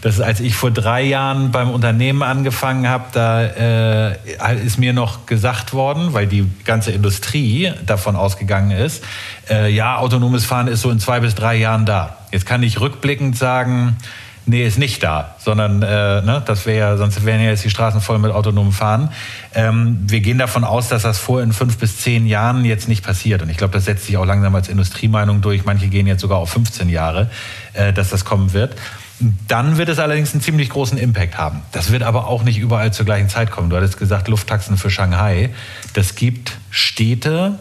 [0.03, 5.27] das, als ich vor drei Jahren beim Unternehmen angefangen habe, da äh, ist mir noch
[5.27, 9.05] gesagt worden, worden, weil die ganze Industrie davon ausgegangen ist,
[9.49, 12.19] äh, ja, autonomes Fahren ist so in zwei bis drei Jahren da.
[12.33, 13.97] Jetzt kann ich rückblickend sagen,
[14.45, 17.71] nee, ist nicht da, sondern äh, ne, das wäre ja, sonst wären ja jetzt die
[17.71, 19.11] Straßen voll mit autonomem Fahren.
[19.55, 23.05] Ähm, wir gehen davon aus, dass das vor in fünf bis zehn Jahren jetzt nicht
[23.05, 23.43] passiert.
[23.43, 25.65] Und ich glaube, das setzt sich auch langsam als Industriemeinung durch.
[25.65, 27.31] Manche gehen jetzt sogar auf 15 Jahre,
[27.73, 28.77] äh, dass das kommen wird.
[29.19, 31.63] Dann wird es allerdings einen ziemlich großen Impact haben.
[31.73, 33.71] Das wird aber auch nicht überall zur gleichen Zeit kommen.
[33.71, 35.51] Du hattest gesagt, Lufttaxen für Shanghai.
[35.95, 37.59] Das gibt Städte,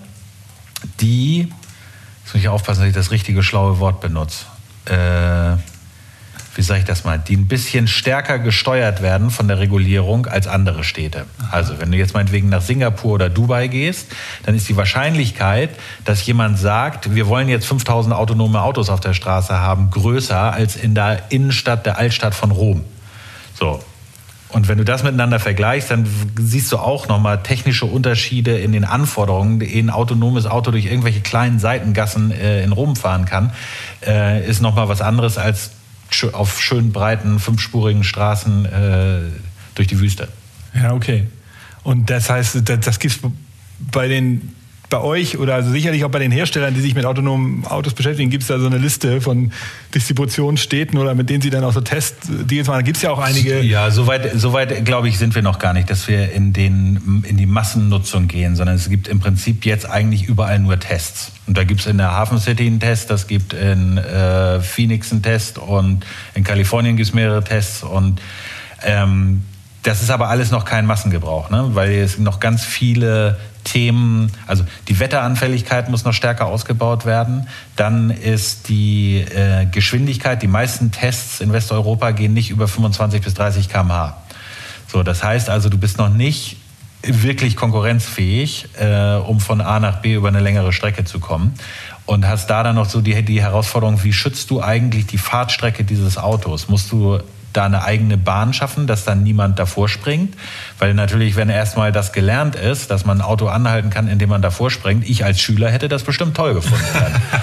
[0.99, 1.47] die,
[2.23, 4.45] jetzt muss ich aufpassen, dass ich das richtige schlaue Wort benutze.
[4.85, 5.57] Äh,
[6.55, 10.47] wie sage ich das mal, die ein bisschen stärker gesteuert werden von der Regulierung als
[10.47, 11.25] andere Städte.
[11.51, 14.07] Also wenn du jetzt meinetwegen nach Singapur oder Dubai gehst,
[14.43, 15.71] dann ist die Wahrscheinlichkeit,
[16.05, 20.77] dass jemand sagt, wir wollen jetzt 5000 autonome Autos auf der Straße haben, größer als
[20.77, 22.83] in der Innenstadt der Altstadt von Rom.
[23.53, 23.81] So.
[24.49, 26.07] Und wenn du das miteinander vergleichst, dann
[26.39, 29.61] siehst du auch nochmal technische Unterschiede in den Anforderungen.
[29.61, 33.51] Ein autonomes Auto durch irgendwelche kleinen Seitengassen äh, in Rom fahren kann,
[34.05, 35.71] äh, ist nochmal was anderes als
[36.31, 39.19] auf schönen, breiten, fünfspurigen Straßen äh,
[39.75, 40.27] durch die Wüste.
[40.73, 41.27] Ja, okay.
[41.83, 43.31] Und das heißt, das, das gibt es
[43.91, 44.54] bei den
[44.89, 48.29] bei euch oder also sicherlich auch bei den Herstellern, die sich mit autonomen Autos beschäftigen,
[48.29, 49.51] gibt es da so eine Liste von
[49.93, 52.79] Distributionsstädten oder mit denen sie dann auch so Testdeals machen?
[52.79, 53.61] Da gibt es ja auch einige.
[53.61, 57.37] Ja, soweit, soweit glaube ich, sind wir noch gar nicht, dass wir in, den, in
[57.37, 61.31] die Massennutzung gehen, sondern es gibt im Prinzip jetzt eigentlich überall nur Tests.
[61.47, 65.11] Und da gibt es in der Hafen City einen Test, das gibt in äh, Phoenix
[65.11, 68.21] einen Test und in Kalifornien gibt es mehrere Tests und
[68.83, 69.43] ähm,
[69.83, 71.69] das ist aber alles noch kein Massengebrauch, ne?
[71.73, 77.49] weil es noch ganz viele Themen, also die Wetteranfälligkeit muss noch stärker ausgebaut werden.
[77.75, 83.33] Dann ist die äh, Geschwindigkeit, die meisten Tests in Westeuropa gehen nicht über 25 bis
[83.33, 84.15] 30 km/h.
[84.87, 86.57] So, das heißt also, du bist noch nicht
[87.03, 91.53] wirklich konkurrenzfähig, äh, um von A nach B über eine längere Strecke zu kommen.
[92.05, 95.83] Und hast da dann noch so die, die Herausforderung, wie schützt du eigentlich die Fahrtstrecke
[95.83, 96.69] dieses Autos?
[96.69, 97.19] Musst du
[97.55, 100.35] da eine eigene Bahn schaffen, dass dann niemand davor springt.
[100.79, 104.41] Weil natürlich, wenn erstmal das gelernt ist, dass man ein Auto anhalten kann, indem man
[104.41, 106.85] davor springt, ich als Schüler hätte das bestimmt toll gefunden.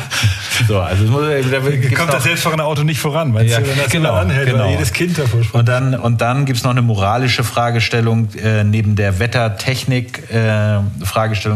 [0.68, 1.60] so, also muss, da
[1.96, 4.68] kommt das selbstfahrende Auto nicht voran, weil ja, du, wenn das genau, anhält, genau.
[4.68, 5.54] jedes Kind davor springt.
[5.54, 10.78] Und dann, und dann gibt es noch eine moralische Fragestellung äh, neben der Wettertechnik, äh,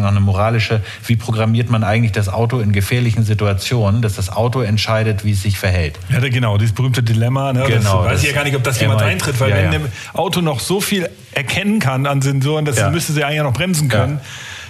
[0.07, 4.61] noch eine moralische, wie programmiert man eigentlich das Auto in gefährlichen Situationen, dass das Auto
[4.61, 5.99] entscheidet, wie es sich verhält.
[6.09, 7.53] Ja, genau, dieses berühmte Dilemma.
[7.53, 7.65] Ne?
[7.67, 9.93] Genau, das weiß ich ja gar nicht, ob das jemand eintritt, weil ja, wenn ein
[10.15, 12.91] Auto noch so viel erkennen kann an Sensoren, das ja.
[12.91, 14.21] müsste sie eigentlich noch bremsen können.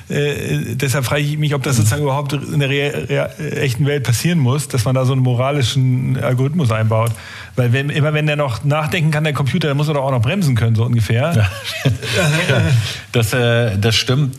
[0.08, 4.68] Äh, deshalb frage ich mich, ob das sozusagen überhaupt in der echten Welt passieren muss,
[4.68, 7.10] dass man da so einen moralischen Algorithmus einbaut.
[7.56, 10.10] Weil wenn, immer wenn der noch nachdenken kann, der Computer, dann muss er doch auch
[10.10, 11.32] noch bremsen können, so ungefähr.
[11.34, 11.90] Ja.
[12.48, 12.60] ja,
[13.12, 14.36] das, äh, das stimmt.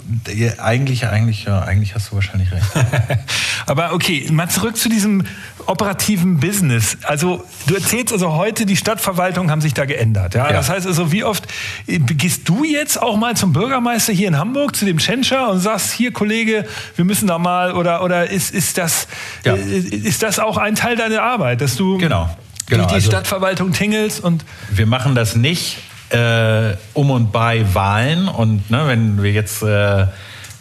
[0.59, 2.63] Eigentlich, eigentlich, ja, eigentlich hast du wahrscheinlich recht.
[3.65, 5.25] Aber okay, mal zurück zu diesem
[5.65, 6.97] operativen Business.
[7.03, 10.35] Also du erzählst also heute, die Stadtverwaltungen haben sich da geändert.
[10.35, 10.47] Ja?
[10.47, 10.53] ja.
[10.53, 11.47] Das heißt also, wie oft
[11.87, 15.91] gehst du jetzt auch mal zum Bürgermeister hier in Hamburg, zu dem Tschentscher und sagst,
[15.91, 19.07] hier Kollege, wir müssen da mal oder, oder ist, ist, das,
[19.43, 19.55] ja.
[19.55, 22.29] Äh, ist das auch ein Teil deiner Arbeit, dass du genau.
[22.67, 25.77] Genau, durch die also, Stadtverwaltung tingelst und wir machen das nicht
[26.09, 30.07] äh, um und bei Wahlen und ne, wenn wir jetzt äh,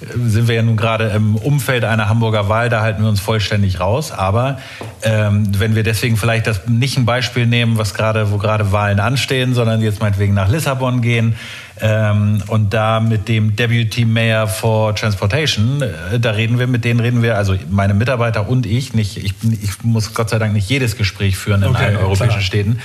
[0.01, 3.81] sind wir ja nun gerade im Umfeld einer Hamburger Wahl, da halten wir uns vollständig
[3.81, 4.13] raus.
[4.13, 4.59] Aber
[5.03, 9.01] ähm, wenn wir deswegen vielleicht das nicht ein Beispiel nehmen, was gerade, wo gerade Wahlen
[9.01, 11.35] anstehen, sondern jetzt meinetwegen nach Lissabon gehen
[11.81, 17.01] ähm, und da mit dem Deputy Mayor for Transportation, äh, da reden wir, mit denen
[17.01, 20.69] reden wir, also meine Mitarbeiter und ich, nicht, ich, ich muss Gott sei Dank nicht
[20.69, 22.43] jedes Gespräch führen in okay, allen europäischen klar.
[22.43, 22.81] Städten.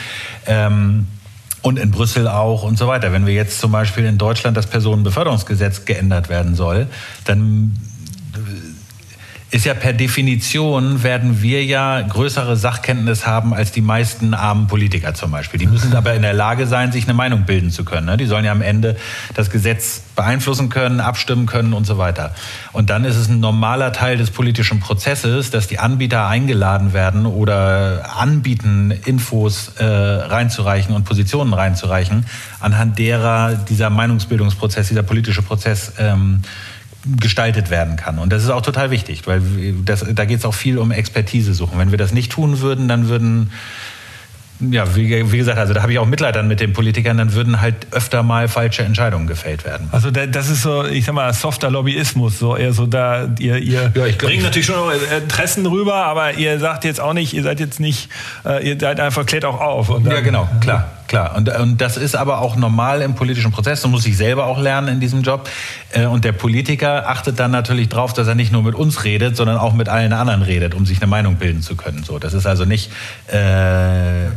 [0.45, 1.08] Ähm,
[1.62, 3.12] und in Brüssel auch und so weiter.
[3.12, 6.88] Wenn wir jetzt zum Beispiel in Deutschland das Personenbeförderungsgesetz geändert werden soll,
[7.26, 7.78] dann
[9.51, 15.13] ist ja per Definition, werden wir ja größere Sachkenntnis haben als die meisten armen Politiker
[15.13, 15.59] zum Beispiel.
[15.59, 18.05] Die müssen aber in der Lage sein, sich eine Meinung bilden zu können.
[18.05, 18.15] Ne?
[18.15, 18.95] Die sollen ja am Ende
[19.33, 22.33] das Gesetz beeinflussen können, abstimmen können und so weiter.
[22.71, 27.25] Und dann ist es ein normaler Teil des politischen Prozesses, dass die Anbieter eingeladen werden
[27.25, 32.25] oder anbieten, Infos äh, reinzureichen und Positionen reinzureichen,
[32.61, 36.41] anhand derer dieser Meinungsbildungsprozess, dieser politische Prozess ähm,
[37.19, 38.19] gestaltet werden kann.
[38.19, 39.41] Und das ist auch total wichtig, weil
[39.83, 41.79] das, da geht es auch viel um Expertise suchen.
[41.79, 43.51] Wenn wir das nicht tun würden, dann würden
[44.69, 47.33] ja, wie, wie, gesagt, also da habe ich auch Mitleid dann mit den Politikern, dann
[47.33, 49.89] würden halt öfter mal falsche Entscheidungen gefällt werden.
[49.91, 53.91] Also das ist so, ich sag mal, softer Lobbyismus, so eher so da, ihr, ihr
[53.95, 57.79] ja, bringt natürlich schon Interessen rüber, aber ihr sagt jetzt auch nicht, ihr seid jetzt
[57.79, 58.09] nicht,
[58.45, 59.87] äh, ihr seid einfach, klärt auch auf.
[59.87, 60.91] Dann, ja, genau, klar.
[61.12, 63.82] Klar, und, und das ist aber auch normal im politischen Prozess.
[63.82, 65.50] Das muss ich selber auch lernen in diesem Job.
[65.91, 69.36] Äh, und der Politiker achtet dann natürlich darauf, dass er nicht nur mit uns redet,
[69.36, 72.04] sondern auch mit allen anderen redet, um sich eine Meinung bilden zu können.
[72.04, 72.91] So, das ist also nicht
[73.28, 74.28] äh,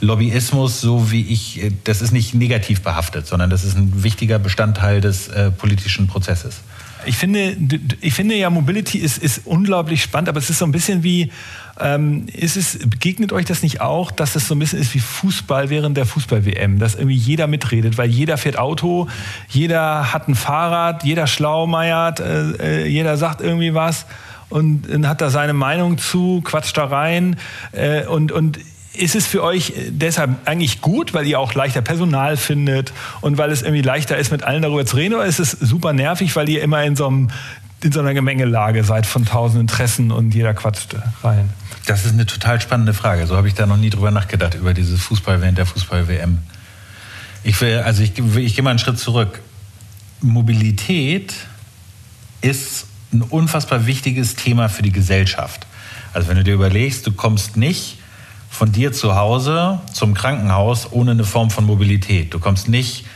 [0.00, 4.38] Lobbyismus, so wie ich, äh, das ist nicht negativ behaftet, sondern das ist ein wichtiger
[4.38, 6.62] Bestandteil des äh, politischen Prozesses.
[7.04, 7.58] Ich finde,
[8.00, 11.30] ich finde ja, Mobility ist, ist unglaublich spannend, aber es ist so ein bisschen wie,
[11.80, 15.00] ähm, ist es, begegnet euch das nicht auch, dass es so ein bisschen ist wie
[15.00, 19.08] Fußball während der Fußball-WM, dass irgendwie jeder mitredet, weil jeder fährt Auto,
[19.48, 24.06] jeder hat ein Fahrrad, jeder schlaumeiert, äh, äh jeder sagt irgendwie was
[24.50, 27.36] und, und, hat da seine Meinung zu, quatscht da rein
[27.72, 28.58] äh, und, und
[28.94, 33.50] ist es für euch deshalb eigentlich gut, weil ihr auch leichter Personal findet und weil
[33.50, 35.14] es irgendwie leichter ist, mit allen darüber zu reden?
[35.14, 37.30] Oder ist es super nervig, weil ihr immer in so, einem,
[37.82, 41.50] in so einer Gemengelage seid von tausend Interessen und jeder quatscht rein?
[41.86, 43.26] Das ist eine total spannende Frage.
[43.26, 46.38] So habe ich da noch nie drüber nachgedacht, über dieses Fußball während der Fußball-WM.
[47.42, 49.40] Ich will, also ich, ich gehe mal einen Schritt zurück.
[50.20, 51.34] Mobilität
[52.40, 55.66] ist ein unfassbar wichtiges Thema für die Gesellschaft.
[56.14, 57.98] Also wenn du dir überlegst, du kommst nicht
[58.48, 62.32] von dir zu Hause zum Krankenhaus ohne eine Form von Mobilität.
[62.32, 63.06] Du kommst nicht,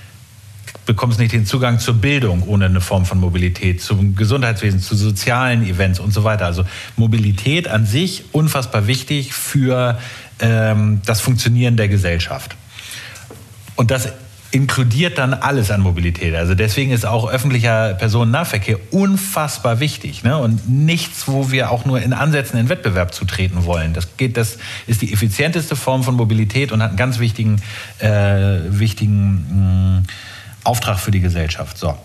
[0.87, 5.67] bekommst nicht den Zugang zur Bildung ohne eine Form von Mobilität, zum Gesundheitswesen, zu sozialen
[5.67, 6.47] Events und so weiter.
[6.47, 6.65] Also
[6.97, 9.99] Mobilität an sich unfassbar wichtig für
[10.39, 12.57] ähm, das Funktionieren der Gesellschaft.
[13.75, 14.09] Und das
[14.53, 16.35] inkludiert dann alles an Mobilität.
[16.35, 20.39] Also deswegen ist auch öffentlicher Personennahverkehr unfassbar wichtig ne?
[20.39, 23.93] und nichts, wo wir auch nur in Ansätzen in Wettbewerb zu treten wollen.
[23.93, 27.61] Das geht, das ist die effizienteste Form von Mobilität und hat einen ganz wichtigen,
[27.99, 30.05] äh, wichtigen mh, mm,
[30.67, 31.79] Auftrag für die Gesellschaft.
[31.79, 31.97] So.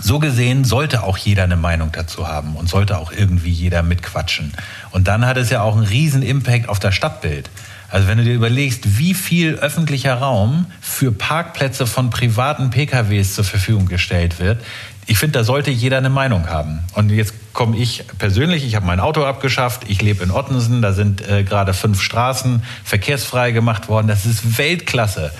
[0.00, 4.52] So gesehen sollte auch jeder eine Meinung dazu haben und sollte auch irgendwie jeder mitquatschen.
[4.90, 7.48] Und dann hat es ja auch einen riesen Impact auf das Stadtbild.
[7.90, 13.44] Also wenn du dir überlegst, wie viel öffentlicher Raum für Parkplätze von privaten PKWs zur
[13.44, 14.60] Verfügung gestellt wird,
[15.06, 16.80] ich finde, da sollte jeder eine Meinung haben.
[16.94, 20.92] Und jetzt komme ich persönlich, ich habe mein Auto abgeschafft, ich lebe in Ottensen, da
[20.92, 24.08] sind äh, gerade fünf Straßen verkehrsfrei gemacht worden.
[24.08, 25.30] Das ist Weltklasse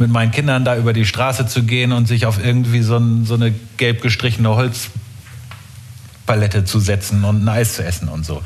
[0.00, 3.24] mit meinen Kindern da über die Straße zu gehen und sich auf irgendwie so, ein,
[3.24, 4.90] so eine gelb gestrichene Holz
[6.30, 8.40] Palette zu setzen und ein Eis zu essen und so.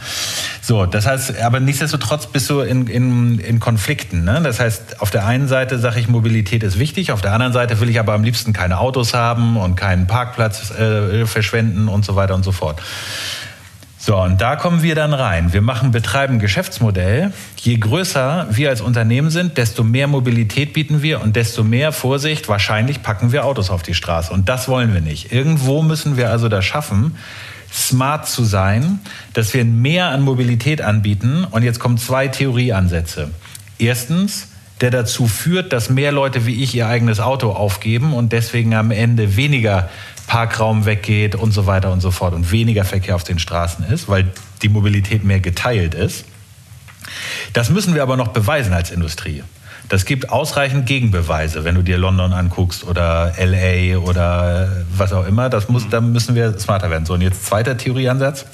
[0.62, 4.24] So, das heißt, aber nichtsdestotrotz bist du in, in, in Konflikten.
[4.24, 4.40] Ne?
[4.42, 7.78] Das heißt, auf der einen Seite sage ich, Mobilität ist wichtig, auf der anderen Seite
[7.80, 12.16] will ich aber am liebsten keine Autos haben und keinen Parkplatz äh, verschwenden und so
[12.16, 12.80] weiter und so fort.
[14.06, 15.54] So, und da kommen wir dann rein.
[15.54, 17.32] Wir machen, betreiben Geschäftsmodell.
[17.56, 22.46] Je größer wir als Unternehmen sind, desto mehr Mobilität bieten wir und desto mehr Vorsicht,
[22.46, 24.30] wahrscheinlich packen wir Autos auf die Straße.
[24.30, 25.32] Und das wollen wir nicht.
[25.32, 27.16] Irgendwo müssen wir also das schaffen,
[27.72, 28.98] smart zu sein,
[29.32, 31.46] dass wir mehr an Mobilität anbieten.
[31.50, 33.30] Und jetzt kommen zwei Theorieansätze.
[33.78, 34.48] Erstens,
[34.82, 38.90] der dazu führt, dass mehr Leute wie ich ihr eigenes Auto aufgeben und deswegen am
[38.90, 39.88] Ende weniger
[40.26, 44.08] Parkraum weggeht und so weiter und so fort und weniger Verkehr auf den Straßen ist,
[44.08, 44.26] weil
[44.62, 46.24] die Mobilität mehr geteilt ist.
[47.52, 49.42] Das müssen wir aber noch beweisen als Industrie.
[49.88, 55.50] Das gibt ausreichend Gegenbeweise, wenn du dir London anguckst oder LA oder was auch immer.
[55.50, 57.04] Das muss, da müssen wir smarter werden.
[57.04, 58.46] So, und jetzt zweiter Theorieansatz.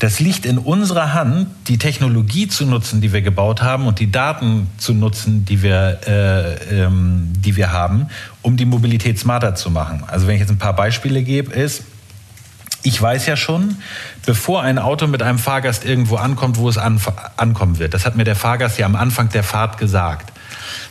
[0.00, 4.10] Das liegt in unserer Hand, die Technologie zu nutzen, die wir gebaut haben und die
[4.10, 8.08] Daten zu nutzen, die wir, äh, ähm, die wir haben,
[8.40, 10.02] um die Mobilität smarter zu machen.
[10.06, 11.84] Also wenn ich jetzt ein paar Beispiele gebe, ist,
[12.82, 13.76] ich weiß ja schon,
[14.24, 16.98] bevor ein Auto mit einem Fahrgast irgendwo ankommt, wo es an,
[17.36, 17.92] ankommen wird.
[17.92, 20.29] Das hat mir der Fahrgast ja am Anfang der Fahrt gesagt.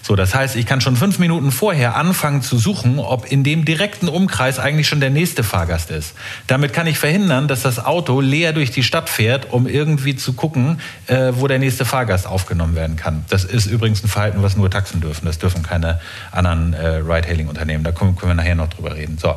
[0.02, 3.66] So, das heißt, ich kann schon fünf Minuten vorher anfangen zu suchen, ob in dem
[3.66, 6.14] direkten Umkreis eigentlich schon der nächste Fahrgast ist.
[6.48, 10.34] Damit kann ich verhindern, dass das Auto leer durch die Stadt fährt, um irgendwie zu
[10.34, 13.26] gucken, äh, wo der nächste Fahrgast aufgenommen werden kann.
[13.30, 15.26] Das ist übrigens ein Verhalten, was nur Taxen dürfen.
[15.26, 16.00] Das dürfen keine
[16.32, 17.84] anderen äh, Ride-Hailing-Unternehmen.
[17.84, 19.18] Da können, können wir nachher noch drüber reden.
[19.18, 19.36] So.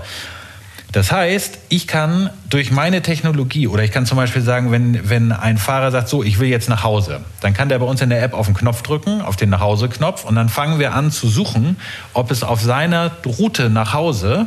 [0.93, 5.33] Das heißt, ich kann durch meine Technologie oder ich kann zum Beispiel sagen, wenn, wenn
[5.33, 8.11] ein Fahrer sagt, so, ich will jetzt nach Hause, dann kann der bei uns in
[8.11, 11.29] der App auf den Knopf drücken, auf den Nachhause-Knopf und dann fangen wir an zu
[11.29, 11.79] suchen,
[12.13, 14.47] ob es auf seiner Route nach Hause,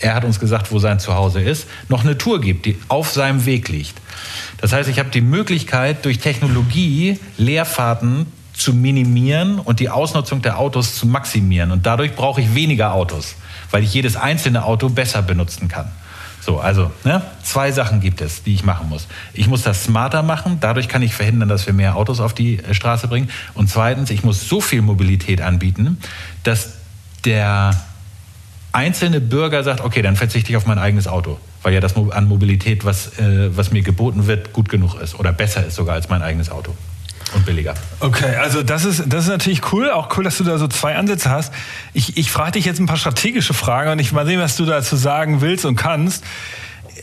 [0.00, 3.44] er hat uns gesagt, wo sein Zuhause ist, noch eine Tour gibt, die auf seinem
[3.44, 4.00] Weg liegt.
[4.62, 10.58] Das heißt, ich habe die Möglichkeit, durch Technologie Leerfahrten zu minimieren und die Ausnutzung der
[10.58, 11.72] Autos zu maximieren.
[11.72, 13.36] Und dadurch brauche ich weniger Autos
[13.70, 15.90] weil ich jedes einzelne Auto besser benutzen kann.
[16.40, 19.06] So, also ne, zwei Sachen gibt es, die ich machen muss.
[19.34, 22.58] Ich muss das smarter machen, dadurch kann ich verhindern, dass wir mehr Autos auf die
[22.58, 23.28] äh, Straße bringen.
[23.54, 25.98] Und zweitens, ich muss so viel Mobilität anbieten,
[26.44, 26.74] dass
[27.24, 27.72] der
[28.72, 32.28] einzelne Bürger sagt, okay, dann verzichte ich auf mein eigenes Auto, weil ja das an
[32.28, 36.08] Mobilität, was, äh, was mir geboten wird, gut genug ist oder besser ist sogar als
[36.08, 36.74] mein eigenes Auto
[37.34, 37.74] und billiger.
[38.00, 39.90] Okay, also das ist, das ist natürlich cool.
[39.90, 41.52] Auch cool, dass du da so zwei Ansätze hast.
[41.92, 44.64] Ich, ich frage dich jetzt ein paar strategische Fragen und ich mal sehen, was du
[44.64, 46.24] dazu sagen willst und kannst.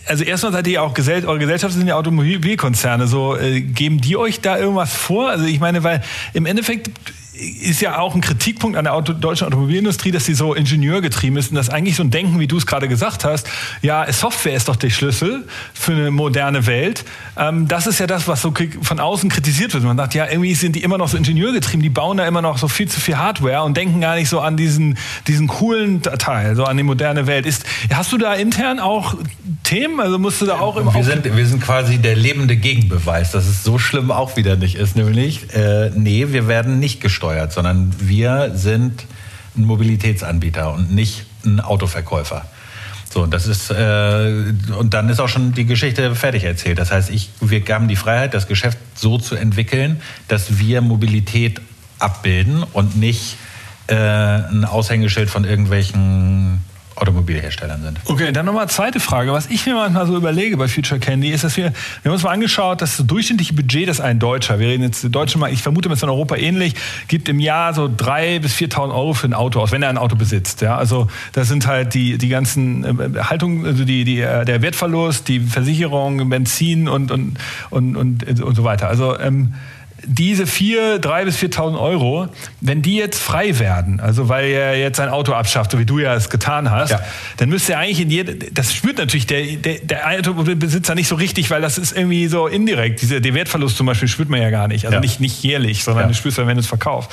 [0.08, 3.08] Also erstmal seid ihr auch Gesell eure Gesellschaften sind ja Automobilkonzerne.
[3.08, 5.30] So äh, geben die euch da irgendwas vor?
[5.30, 6.02] Also ich meine, weil
[6.34, 6.92] im Endeffekt
[7.38, 11.50] ist ja auch ein Kritikpunkt an der Auto, deutschen Automobilindustrie, dass sie so ingenieurgetrieben ist
[11.50, 13.48] und dass eigentlich so ein Denken, wie du es gerade gesagt hast,
[13.82, 17.04] ja, Software ist doch der Schlüssel für eine moderne Welt.
[17.38, 19.84] Ähm, das ist ja das, was so von außen kritisiert wird.
[19.84, 22.58] Man sagt, ja, irgendwie sind die immer noch so ingenieurgetrieben, die bauen da immer noch
[22.58, 26.56] so viel zu viel Hardware und denken gar nicht so an diesen, diesen coolen Teil,
[26.56, 27.46] so an die moderne Welt.
[27.46, 29.16] Ist, hast du da intern auch
[29.64, 30.00] Themen?
[30.00, 30.94] Also musst du da auch immer.
[30.94, 34.76] Wir sind, wir sind quasi der lebende Gegenbeweis, dass es so schlimm auch wieder nicht
[34.76, 34.96] ist.
[34.96, 39.04] Nämlich, äh, nee, wir werden nicht gesteuert steuert, sondern wir sind
[39.58, 42.46] ein Mobilitätsanbieter und nicht ein Autoverkäufer.
[43.12, 46.78] So, das ist, äh, und dann ist auch schon die Geschichte fertig erzählt.
[46.78, 51.62] Das heißt, ich, wir haben die Freiheit, das Geschäft so zu entwickeln, dass wir Mobilität
[51.98, 53.38] abbilden und nicht
[53.88, 56.60] äh, ein Aushängeschild von irgendwelchen
[56.96, 58.00] Automobilherstellern sind.
[58.06, 59.34] Okay, dann nochmal zweite Frage.
[59.34, 61.72] Was ich mir manchmal so überlege bei Future Candy, ist, dass wir, wir
[62.06, 65.54] haben uns mal angeschaut, das durchschnittliche Budget, das ein Deutscher, wir reden jetzt deutsche Markt,
[65.54, 66.74] ich vermute, es ist in Europa ähnlich,
[67.08, 69.98] gibt im Jahr so 3.000 bis 4.000 Euro für ein Auto aus, wenn er ein
[69.98, 70.62] Auto besitzt.
[70.62, 74.62] Ja, also das sind halt die, die ganzen äh, Haltung, also die, die, äh, der
[74.62, 77.38] Wertverlust, die Versicherung, Benzin und, und,
[77.70, 78.88] und, und, und so weiter.
[78.88, 79.54] Also ähm,
[80.06, 82.28] diese vier, drei bis 4.000 Euro,
[82.62, 86.00] wenn die jetzt frei werden, also weil er jetzt sein Auto abschafft, so wie du
[86.00, 87.00] ja es getan hast, ja.
[87.38, 91.16] dann müsste er eigentlich in jede, das spürt natürlich der, der, der Autobesitzer nicht so
[91.16, 93.02] richtig, weil das ist irgendwie so indirekt.
[93.02, 94.86] Diese, der Wertverlust zum Beispiel spürt man ja gar nicht.
[94.86, 95.02] Also ja.
[95.02, 96.08] nicht, nicht jährlich, sondern ja.
[96.10, 97.10] du spürst ja, wenn du es verkaufst.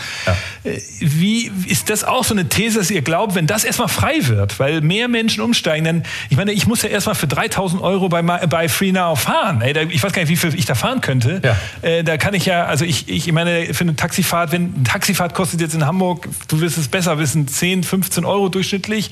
[0.65, 4.27] Äh, wie ist das auch so eine These, dass ihr glaubt, wenn das erstmal frei
[4.27, 8.09] wird, weil mehr Menschen umsteigen, dann, ich meine, ich muss ja erstmal für 3.000 Euro
[8.09, 9.63] bei, bei FreeNow fahren.
[9.63, 11.41] Ey, ich weiß gar nicht, wie viel ich da fahren könnte.
[11.83, 15.35] Äh, da kann ich ja, also ich, ich meine, für eine Taxifahrt, wenn eine Taxifahrt
[15.35, 19.11] kostet jetzt in Hamburg, du wirst es besser wissen, 10, 15 Euro durchschnittlich.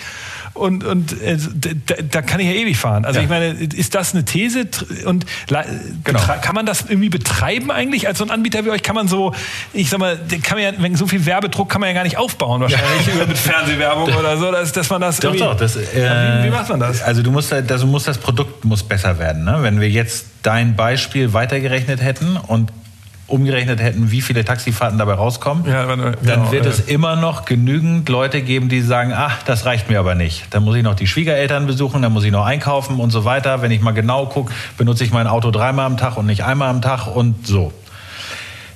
[0.55, 1.39] Und, und äh,
[1.87, 3.05] da, da, kann ich ja ewig fahren.
[3.05, 3.25] Also ja.
[3.25, 4.67] ich meine, ist das eine These?
[5.05, 5.25] Und
[6.05, 6.21] genau.
[6.43, 8.09] kann man das irgendwie betreiben eigentlich?
[8.09, 9.33] Als so ein Anbieter wie euch kann man so,
[9.73, 12.19] ich sag mal, kann man ja, wenn so viel Werbedruck kann man ja gar nicht
[12.19, 13.27] aufbauen wahrscheinlich ja.
[13.27, 16.69] mit Fernsehwerbung oder so, dass, dass man das doch, doch, das, äh, wie, wie, macht
[16.69, 17.03] man das?
[17.03, 19.45] Also du musst, also muss das Produkt muss besser werden.
[19.45, 19.59] Ne?
[19.61, 22.73] Wenn wir jetzt dein Beispiel weitergerechnet hätten und
[23.31, 28.09] umgerechnet hätten, wie viele Taxifahrten dabei rauskommen, ja, dann, genau, wird es immer noch genügend
[28.09, 30.45] Leute geben, die sagen, ach, das reicht mir aber nicht.
[30.51, 33.63] Dann muss ich noch die Schwiegereltern besuchen, dann muss ich noch einkaufen und so weiter.
[33.63, 36.69] Wenn ich mal genau gucke, benutze ich mein Auto dreimal am Tag und nicht einmal
[36.69, 37.73] am Tag und so.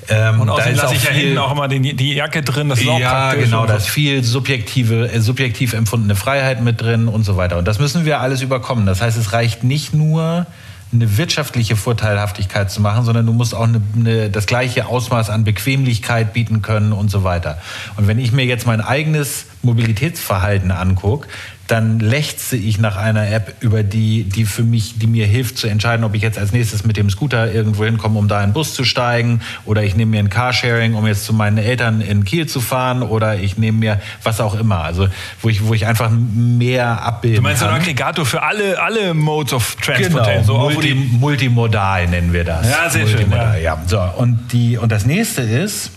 [0.09, 2.89] Ähm, und außerdem lasse ich ja hinten auch immer die, die Jacke drin, das ist
[2.89, 7.37] auch Ja, genau, da ist viel subjektive, äh, subjektiv empfundene Freiheit mit drin und so
[7.37, 7.57] weiter.
[7.57, 8.87] Und das müssen wir alles überkommen.
[8.87, 10.47] Das heißt, es reicht nicht nur,
[10.95, 15.45] eine wirtschaftliche Vorteilhaftigkeit zu machen, sondern du musst auch eine, eine, das gleiche Ausmaß an
[15.45, 17.59] Bequemlichkeit bieten können und so weiter.
[17.97, 21.29] Und wenn ich mir jetzt mein eigenes Mobilitätsverhalten angucke,
[21.67, 25.67] dann lechze ich nach einer App, über die, die für mich, die mir hilft zu
[25.67, 28.53] entscheiden, ob ich jetzt als nächstes mit dem Scooter irgendwo hinkomme, um da in den
[28.53, 32.25] Bus zu steigen, oder ich nehme mir ein Carsharing, um jetzt zu meinen Eltern in
[32.25, 34.85] Kiel zu fahren, oder ich nehme mir was auch immer.
[34.85, 35.09] Also
[35.41, 37.71] wo ich, wo ich einfach mehr abbilden Du meinst kann.
[37.71, 40.47] so ein Aggregator für alle, alle Modes of Transportation?
[40.47, 42.69] Genau, so Multi, multimodal nennen wir das.
[42.69, 43.63] Ja, sehr multimodal, schön.
[43.63, 43.75] Ja.
[43.77, 43.83] ja.
[43.87, 45.91] So, und, die, und das nächste ist,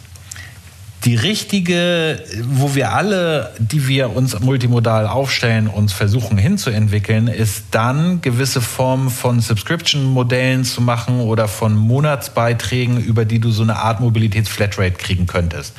[1.06, 8.22] die richtige, wo wir alle, die wir uns multimodal aufstellen, uns versuchen hinzuentwickeln, ist dann
[8.22, 14.00] gewisse Formen von Subscription-Modellen zu machen oder von Monatsbeiträgen, über die du so eine Art
[14.00, 15.76] Mobilitäts-Flatrate kriegen könntest.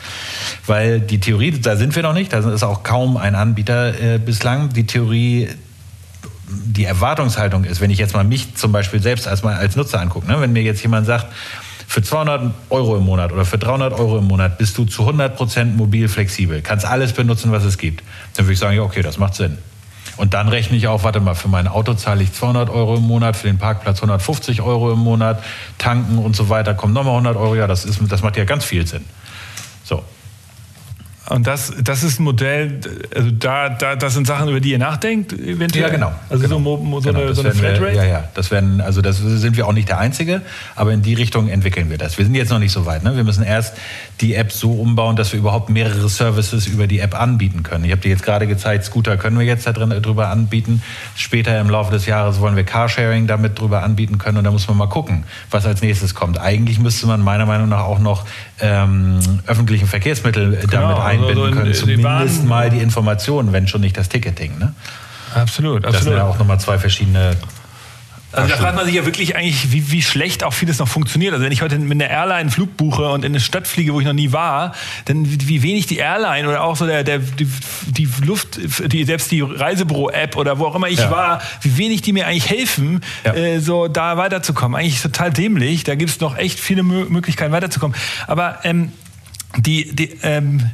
[0.66, 4.18] Weil die Theorie, da sind wir noch nicht, da ist auch kaum ein Anbieter äh,
[4.18, 4.72] bislang.
[4.72, 5.48] Die Theorie
[6.50, 10.26] die Erwartungshaltung ist, wenn ich jetzt mal mich zum Beispiel selbst als, als Nutzer angucke,
[10.26, 10.40] ne?
[10.40, 11.26] wenn mir jetzt jemand sagt,
[11.88, 15.34] für 200 Euro im Monat oder für 300 Euro im Monat bist du zu 100
[15.34, 18.04] Prozent mobil flexibel, kannst alles benutzen, was es gibt.
[18.34, 19.56] Dann würde ich sagen, ja, okay, das macht Sinn.
[20.18, 23.04] Und dann rechne ich auch, warte mal, für mein Auto zahle ich 200 Euro im
[23.04, 25.42] Monat, für den Parkplatz 150 Euro im Monat,
[25.78, 27.54] tanken und so weiter, kommen nochmal 100 Euro.
[27.54, 29.06] Ja, das, ist, das macht ja ganz viel Sinn.
[29.82, 30.04] So,
[31.30, 32.80] und das, das ist ein Modell,
[33.14, 35.84] also da, da, das sind Sachen, über die ihr nachdenkt, eventuell?
[35.84, 36.12] Ja, genau.
[36.30, 36.58] Also genau.
[36.58, 37.96] so, so genau, eine, so eine wir, Flatrate?
[37.96, 38.24] ja, ja.
[38.34, 40.40] Das werden, also das sind wir auch nicht der Einzige,
[40.74, 42.16] aber in die Richtung entwickeln wir das.
[42.16, 43.04] Wir sind jetzt noch nicht so weit.
[43.04, 43.14] Ne?
[43.14, 43.76] Wir müssen erst
[44.22, 47.84] die App so umbauen, dass wir überhaupt mehrere Services über die App anbieten können.
[47.84, 50.82] Ich habe dir jetzt gerade gezeigt, Scooter können wir jetzt da drin drüber anbieten.
[51.14, 54.66] Später im Laufe des Jahres wollen wir Carsharing damit drüber anbieten können und da muss
[54.66, 56.40] man mal gucken, was als nächstes kommt.
[56.40, 58.24] Eigentlich müsste man meiner Meinung nach auch noch
[58.60, 61.74] ähm, öffentlichen Verkehrsmittel genau, damit einbinden also können.
[61.74, 64.58] Zum zumindest mal die Informationen, wenn schon nicht das Ticketing.
[64.58, 64.74] Ne?
[65.34, 65.84] Absolut, absolut.
[65.84, 67.36] Das sind ja auch nochmal zwei verschiedene
[68.30, 71.32] also da fragt man sich ja wirklich eigentlich, wie, wie schlecht auch vieles noch funktioniert.
[71.32, 73.94] Also wenn ich heute mit einer Airline einen Flug buche und in eine Stadt fliege,
[73.94, 74.74] wo ich noch nie war,
[75.06, 77.48] dann wie wenig die Airline oder auch so der, der die,
[77.86, 78.58] die Luft,
[78.92, 81.10] die, selbst die Reisebüro-App oder wo auch immer ich ja.
[81.10, 83.32] war, wie wenig die mir eigentlich helfen, ja.
[83.32, 84.78] äh, so da weiterzukommen.
[84.78, 85.84] Eigentlich total dämlich.
[85.84, 87.96] Da gibt es noch echt viele Möglichkeiten weiterzukommen.
[88.26, 88.92] Aber ähm,
[89.56, 90.70] die, die ähm,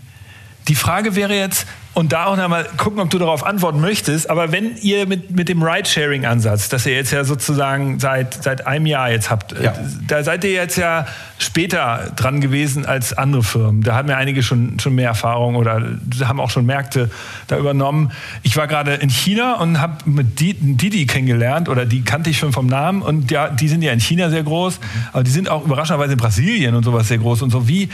[0.68, 4.50] die Frage wäre jetzt, und da auch nochmal gucken, ob du darauf antworten möchtest, aber
[4.50, 9.10] wenn ihr mit, mit dem Ride-Sharing-Ansatz, das ihr jetzt ja sozusagen seit, seit einem Jahr
[9.10, 9.74] jetzt habt, ja.
[10.08, 11.06] Da seid ihr jetzt ja
[11.38, 13.82] später dran gewesen als andere Firmen.
[13.82, 15.82] Da haben ja einige schon, schon mehr Erfahrung oder
[16.24, 17.10] haben auch schon Märkte
[17.46, 18.10] da übernommen.
[18.42, 22.52] Ich war gerade in China und habe mit Didi kennengelernt oder die kannte ich schon
[22.52, 24.80] vom Namen und ja, die sind ja in China sehr groß,
[25.12, 27.68] aber die sind auch überraschenderweise in Brasilien und sowas sehr groß und so.
[27.68, 27.88] Wie,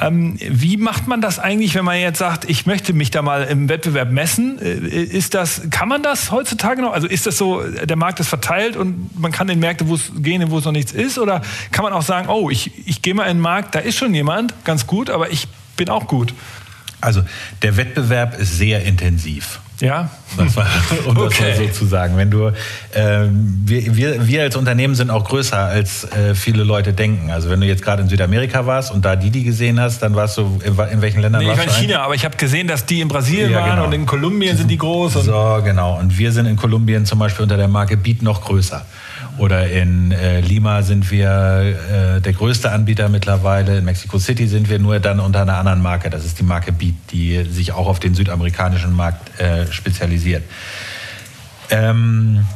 [0.00, 3.44] ähm, wie macht man das eigentlich, wenn man jetzt sagt, ich möchte mich da mal
[3.44, 4.58] im Wettbewerb messen?
[4.58, 6.92] Äh, ist das, kann man das heutzutage noch?
[6.92, 9.84] Also ist das so, der Markt ist verteilt und man kann in Märkte
[10.16, 11.18] gehen, wo es noch nichts ist?
[11.18, 13.96] Oder kann man auch sagen, oh, ich, ich gehe mal in den Markt, da ist
[13.96, 16.34] schon jemand, ganz gut, aber ich bin auch gut?
[17.00, 17.22] Also
[17.62, 19.60] der Wettbewerb ist sehr intensiv.
[19.80, 20.10] Ja.
[20.36, 20.66] Das war,
[21.06, 21.28] um okay.
[21.30, 22.16] das mal so zu sagen.
[22.16, 22.52] Wenn du, äh,
[23.64, 27.30] wir, wir, wir als Unternehmen sind auch größer, als äh, viele Leute denken.
[27.30, 30.14] Also wenn du jetzt gerade in Südamerika warst und da die die gesehen hast, dann
[30.14, 32.36] warst du, in, in welchen Ländern nee, warst ich war in China, aber ich habe
[32.36, 33.86] gesehen, dass die in Brasilien ja, waren genau.
[33.86, 35.14] und in Kolumbien sind die groß.
[35.14, 35.98] so, genau.
[35.98, 38.84] Und wir sind in Kolumbien zum Beispiel unter der Marke Beat noch größer.
[39.38, 43.78] Oder in äh, Lima sind wir äh, der größte Anbieter mittlerweile.
[43.78, 46.10] In Mexico City sind wir nur dann unter einer anderen Marke.
[46.10, 50.42] Das ist die Marke Beat, die sich auch auf den südamerikanischen Markt äh, spezialisiert.
[51.70, 52.46] Ähm,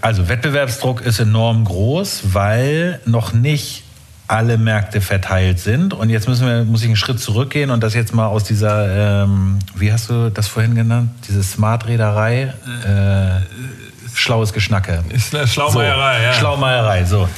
[0.00, 3.84] also Wettbewerbsdruck ist enorm groß, weil noch nicht
[4.28, 5.94] alle Märkte verteilt sind.
[5.94, 9.24] Und jetzt müssen wir, muss ich einen Schritt zurückgehen und das jetzt mal aus dieser,
[9.24, 12.52] ähm, wie hast du das vorhin genannt, diese Smart-Reederei?
[12.84, 13.85] Äh,
[14.16, 15.04] schlaues Geschnacke.
[15.10, 16.32] Ist eine Schlaumeierei, so, ja.
[16.32, 17.28] Schlaumeierei, so.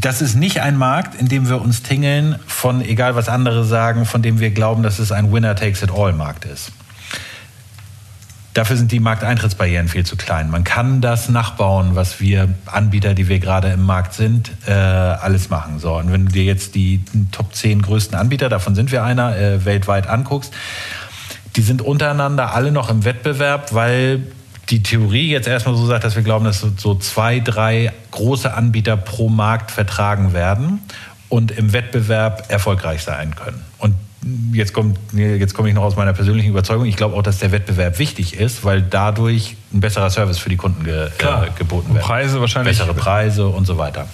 [0.00, 4.04] Das ist nicht ein Markt, in dem wir uns tingeln, von egal was andere sagen,
[4.04, 6.72] von dem wir glauben, dass es ein Winner-Takes-it-all-Markt ist.
[8.52, 10.50] Dafür sind die Markteintrittsbarrieren viel zu klein.
[10.50, 15.48] Man kann das nachbauen, was wir Anbieter, die wir gerade im Markt sind, äh, alles
[15.48, 15.78] machen.
[15.78, 19.36] So, und wenn du dir jetzt die Top 10 größten Anbieter, davon sind wir einer,
[19.36, 20.52] äh, weltweit anguckst,
[21.56, 24.26] die sind untereinander alle noch im Wettbewerb, weil
[24.70, 28.96] die Theorie jetzt erstmal so sagt, dass wir glauben, dass so zwei, drei große Anbieter
[28.96, 30.80] pro Markt vertragen werden
[31.28, 33.62] und im Wettbewerb erfolgreich sein können.
[33.78, 33.94] Und
[34.52, 36.86] jetzt, kommt, jetzt komme ich noch aus meiner persönlichen Überzeugung.
[36.86, 40.56] Ich glaube auch, dass der Wettbewerb wichtig ist, weil dadurch ein besserer Service für die
[40.56, 41.10] Kunden ge, äh,
[41.56, 42.04] geboten wird.
[42.04, 42.76] Preise wahrscheinlich.
[42.76, 44.08] Bessere Preise und so weiter.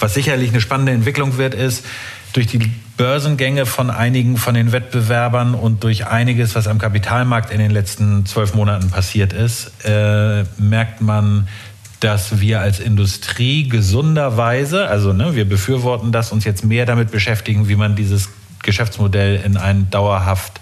[0.00, 1.84] Was sicherlich eine spannende Entwicklung wird, ist,
[2.32, 7.60] durch die Börsengänge von einigen von den Wettbewerbern und durch einiges, was am Kapitalmarkt in
[7.60, 11.48] den letzten zwölf Monaten passiert ist, äh, merkt man,
[12.00, 17.68] dass wir als Industrie gesunderweise, also ne, wir befürworten das, uns jetzt mehr damit beschäftigen,
[17.68, 18.28] wie man dieses
[18.62, 20.60] Geschäftsmodell in ein dauerhaft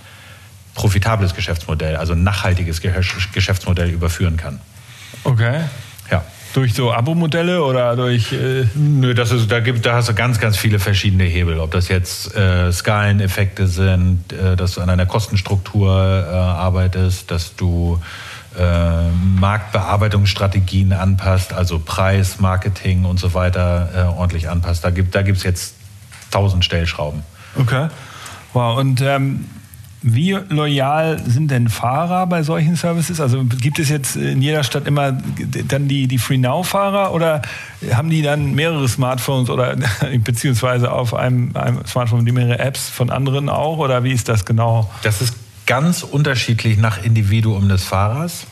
[0.74, 2.82] profitables Geschäftsmodell, also nachhaltiges
[3.32, 4.60] Geschäftsmodell überführen kann.
[5.24, 5.62] Okay.
[6.54, 8.32] Durch so Abo-Modelle oder durch.
[8.32, 11.60] Äh Nö, das ist, da, gibt, da hast du ganz, ganz viele verschiedene Hebel.
[11.60, 17.56] Ob das jetzt äh, Skaleneffekte sind, äh, dass du an einer Kostenstruktur äh, arbeitest, dass
[17.56, 18.00] du
[18.58, 24.82] äh, Marktbearbeitungsstrategien anpasst, also Preis, Marketing und so weiter äh, ordentlich anpasst.
[24.84, 25.74] Da gibt es da jetzt
[26.30, 27.22] tausend Stellschrauben.
[27.58, 27.88] Okay.
[28.52, 28.78] Wow.
[28.78, 29.44] Und ähm,
[30.08, 33.20] wie loyal sind denn Fahrer bei solchen Services?
[33.20, 35.10] Also gibt es jetzt in jeder Stadt immer
[35.66, 37.42] dann die, die Free Now-Fahrer oder
[37.92, 39.74] haben die dann mehrere Smartphones oder
[40.18, 44.44] beziehungsweise auf einem, einem Smartphone die mehrere Apps von anderen auch oder wie ist das
[44.44, 44.88] genau?
[45.02, 45.34] Das ist
[45.66, 48.46] ganz unterschiedlich nach Individuum des Fahrers.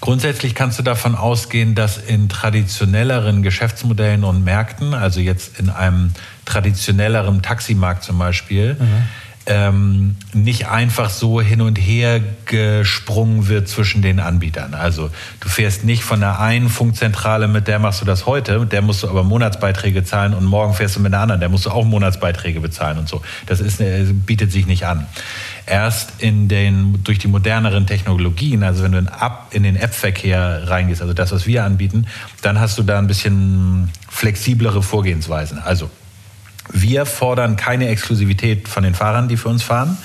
[0.00, 6.12] Grundsätzlich kannst du davon ausgehen, dass in traditionelleren Geschäftsmodellen und Märkten, also jetzt in einem
[6.46, 9.04] traditionelleren Taximarkt zum Beispiel, mhm
[9.48, 14.74] ähm, nicht einfach so hin und her gesprungen wird zwischen den Anbietern.
[14.74, 18.72] Also du fährst nicht von der einen Funkzentrale, mit der machst du das heute, mit
[18.72, 21.64] der musst du aber Monatsbeiträge zahlen und morgen fährst du mit einer anderen, der musst
[21.64, 23.22] du auch Monatsbeiträge bezahlen und so.
[23.46, 25.06] Das ist, äh, bietet sich nicht an.
[25.64, 30.68] Erst in den, durch die moderneren Technologien, also wenn du in, App, in den App-Verkehr
[30.68, 32.06] reingehst, also das, was wir anbieten,
[32.42, 35.58] dann hast du da ein bisschen flexiblere Vorgehensweisen.
[35.58, 35.90] Also
[36.70, 39.96] wir fordern keine Exklusivität von den Fahrern, die für uns fahren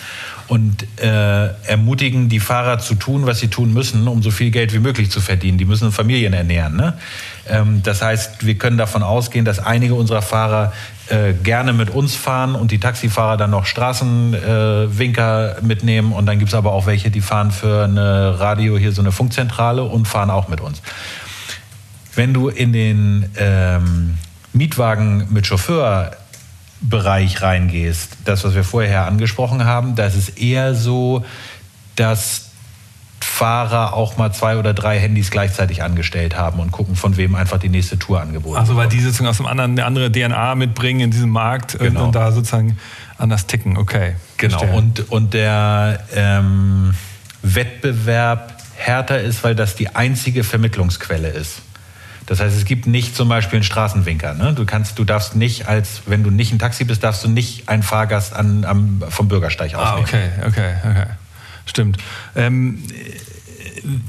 [0.47, 4.73] und äh, ermutigen die Fahrer zu tun, was sie tun müssen, um so viel Geld
[4.73, 5.57] wie möglich zu verdienen.
[5.57, 6.75] Die müssen Familien ernähren.
[6.75, 6.93] Ne?
[7.47, 10.73] Ähm, das heißt, wir können davon ausgehen, dass einige unserer Fahrer
[11.07, 16.11] äh, gerne mit uns fahren und die Taxifahrer dann noch Straßenwinker äh, mitnehmen.
[16.11, 19.11] Und dann gibt es aber auch welche, die fahren für eine Radio hier so eine
[19.11, 20.81] Funkzentrale und fahren auch mit uns.
[22.15, 24.17] Wenn du in den ähm,
[24.51, 26.11] Mietwagen mit Chauffeur
[26.83, 31.25] Bereich reingehst, das, was wir vorher angesprochen haben, das ist eher so,
[31.95, 32.51] dass
[33.23, 37.57] Fahrer auch mal zwei oder drei Handys gleichzeitig angestellt haben und gucken, von wem einfach
[37.57, 38.59] die nächste Tour angeboten wird.
[38.59, 41.79] Also weil die sozusagen aus einem anderen, eine andere DNA mitbringen in diesem Markt äh,
[41.79, 42.05] genau.
[42.05, 42.77] und da sozusagen
[43.17, 44.15] anders ticken, okay.
[44.37, 46.93] Genau, und, und der ähm,
[47.41, 51.61] Wettbewerb härter ist, weil das die einzige Vermittlungsquelle ist.
[52.25, 54.33] Das heißt, es gibt nicht zum Beispiel einen Straßenwinker.
[54.33, 54.53] Ne?
[54.53, 57.69] Du kannst, du darfst nicht als, wenn du nicht ein Taxi bist, darfst du nicht
[57.69, 60.31] einen Fahrgast an, am, vom Bürgersteig ah, ausnehmen.
[60.41, 61.05] Ah, okay, okay, okay.
[61.65, 61.97] Stimmt.
[62.35, 62.83] Ähm,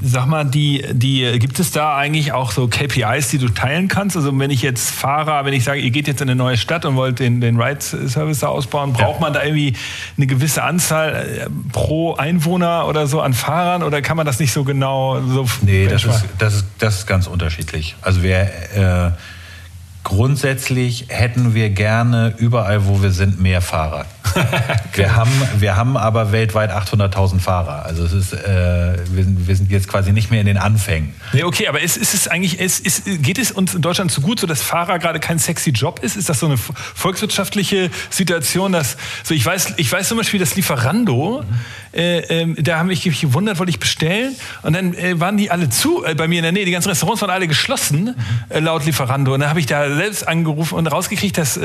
[0.03, 4.17] sag mal, die, die, gibt es da eigentlich auch so KPIs, die du teilen kannst?
[4.17, 6.85] Also wenn ich jetzt Fahrer, wenn ich sage, ihr geht jetzt in eine neue Stadt
[6.85, 9.21] und wollt den, den Ride-Service da ausbauen, braucht ja.
[9.21, 9.75] man da irgendwie
[10.17, 14.53] eine gewisse Anzahl äh, pro Einwohner oder so an Fahrern oder kann man das nicht
[14.53, 15.47] so genau so?
[15.63, 17.97] Nee, das ist, das, ist, das ist ganz unterschiedlich.
[18.03, 18.41] Also wir
[18.75, 19.11] äh,
[20.05, 24.07] grundsätzlich hätten wir gerne überall, wo wir sind, mehr Fahrer.
[24.95, 27.85] wir, haben, wir haben aber weltweit 800.000 Fahrer.
[27.85, 31.15] Also es ist, äh, wir, sind, wir, sind, jetzt quasi nicht mehr in den Anfängen.
[31.33, 34.21] Nee, okay, aber ist, ist es eigentlich, ist, ist, geht es uns in Deutschland so
[34.21, 36.17] gut, so dass Fahrer gerade kein sexy Job ist?
[36.17, 40.57] Ist das so eine volkswirtschaftliche Situation, dass so ich weiß, ich weiß zum Beispiel, dass
[40.57, 41.99] Lieferando, mhm.
[41.99, 45.69] äh, äh, da haben mich gewundert, wollte ich bestellen und dann äh, waren die alle
[45.69, 46.65] zu äh, bei mir in der Nähe.
[46.65, 48.15] Die ganzen Restaurants waren alle geschlossen
[48.51, 48.65] mhm.
[48.65, 51.59] laut Lieferando und dann habe ich da selbst angerufen und rausgekriegt, dass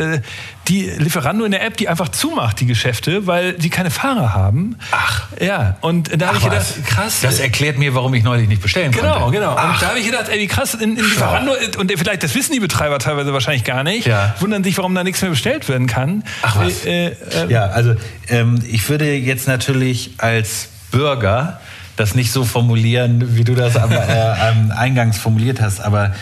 [0.67, 2.09] die Lieferando in der App die einfach
[2.49, 4.77] zumacht die Geschäfte, weil die keine Fahrer haben.
[4.91, 5.27] Ach.
[5.39, 7.21] Ja, und da habe ich gedacht, krass.
[7.21, 9.39] Das erklärt mir, warum ich neulich nicht bestellen genau, konnte.
[9.39, 9.67] Genau, genau.
[9.67, 12.53] Und da habe ich gedacht, ey, wie krass, in, in Lieferando, und vielleicht, das wissen
[12.53, 14.35] die Betreiber teilweise wahrscheinlich gar nicht, ja.
[14.39, 16.23] wundern sich, warum da nichts mehr bestellt werden kann.
[16.41, 16.85] Ach was.
[16.85, 17.15] Äh, äh,
[17.49, 17.95] ja, also
[18.27, 21.59] ähm, ich würde jetzt natürlich als Bürger
[21.95, 26.15] das nicht so formulieren, wie du das am, äh, am Eingangs formuliert hast, aber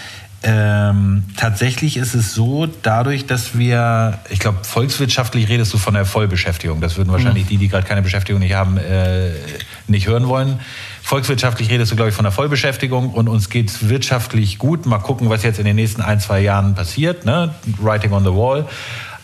[0.44, 6.06] ähm, tatsächlich ist es so, dadurch, dass wir, ich glaube, volkswirtschaftlich redest du von der
[6.06, 6.80] Vollbeschäftigung.
[6.80, 7.50] Das würden wahrscheinlich mhm.
[7.50, 9.32] die, die gerade keine Beschäftigung nicht haben, äh,
[9.88, 10.60] nicht hören wollen.
[11.02, 14.86] Volkswirtschaftlich redest du, glaube ich, von der Vollbeschäftigung und uns geht es wirtschaftlich gut.
[14.86, 17.26] Mal gucken, was jetzt in den nächsten ein, zwei Jahren passiert.
[17.26, 17.56] Ne?
[17.80, 18.68] Writing on the wall.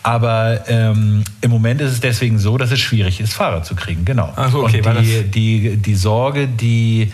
[0.02, 4.04] Aber ähm, im Moment ist es deswegen so, dass es schwierig ist, Fahrer zu kriegen.
[4.04, 4.32] Genau.
[4.36, 7.12] Ach okay, und die, die, die Sorge, die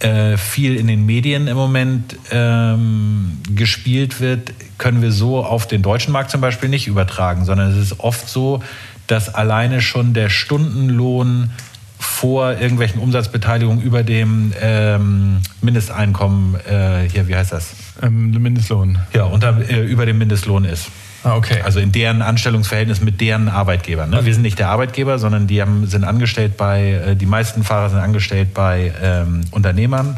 [0.00, 5.82] äh, viel in den Medien im Moment ähm, gespielt wird, können wir so auf den
[5.82, 8.62] deutschen Markt zum Beispiel nicht übertragen, sondern es ist oft so,
[9.06, 11.50] dass alleine schon der Stundenlohn
[11.98, 17.74] vor irgendwelchen Umsatzbeteiligungen über dem ähm, Mindesteinkommen, äh, hier, wie heißt das?
[18.02, 18.98] Ähm, Mindestlohn.
[19.12, 20.88] Ja, unter, äh, über dem Mindestlohn ist.
[21.22, 21.60] Ah, okay.
[21.62, 24.08] Also in deren Anstellungsverhältnis mit deren Arbeitgebern.
[24.08, 24.24] Ne?
[24.24, 27.90] Wir sind nicht der Arbeitgeber, sondern die haben, sind angestellt bei, äh, die meisten Fahrer
[27.90, 30.16] sind angestellt bei ähm, Unternehmern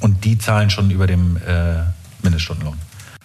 [0.00, 1.82] und die zahlen schon über dem äh,
[2.22, 2.76] Mindeststundenlohn.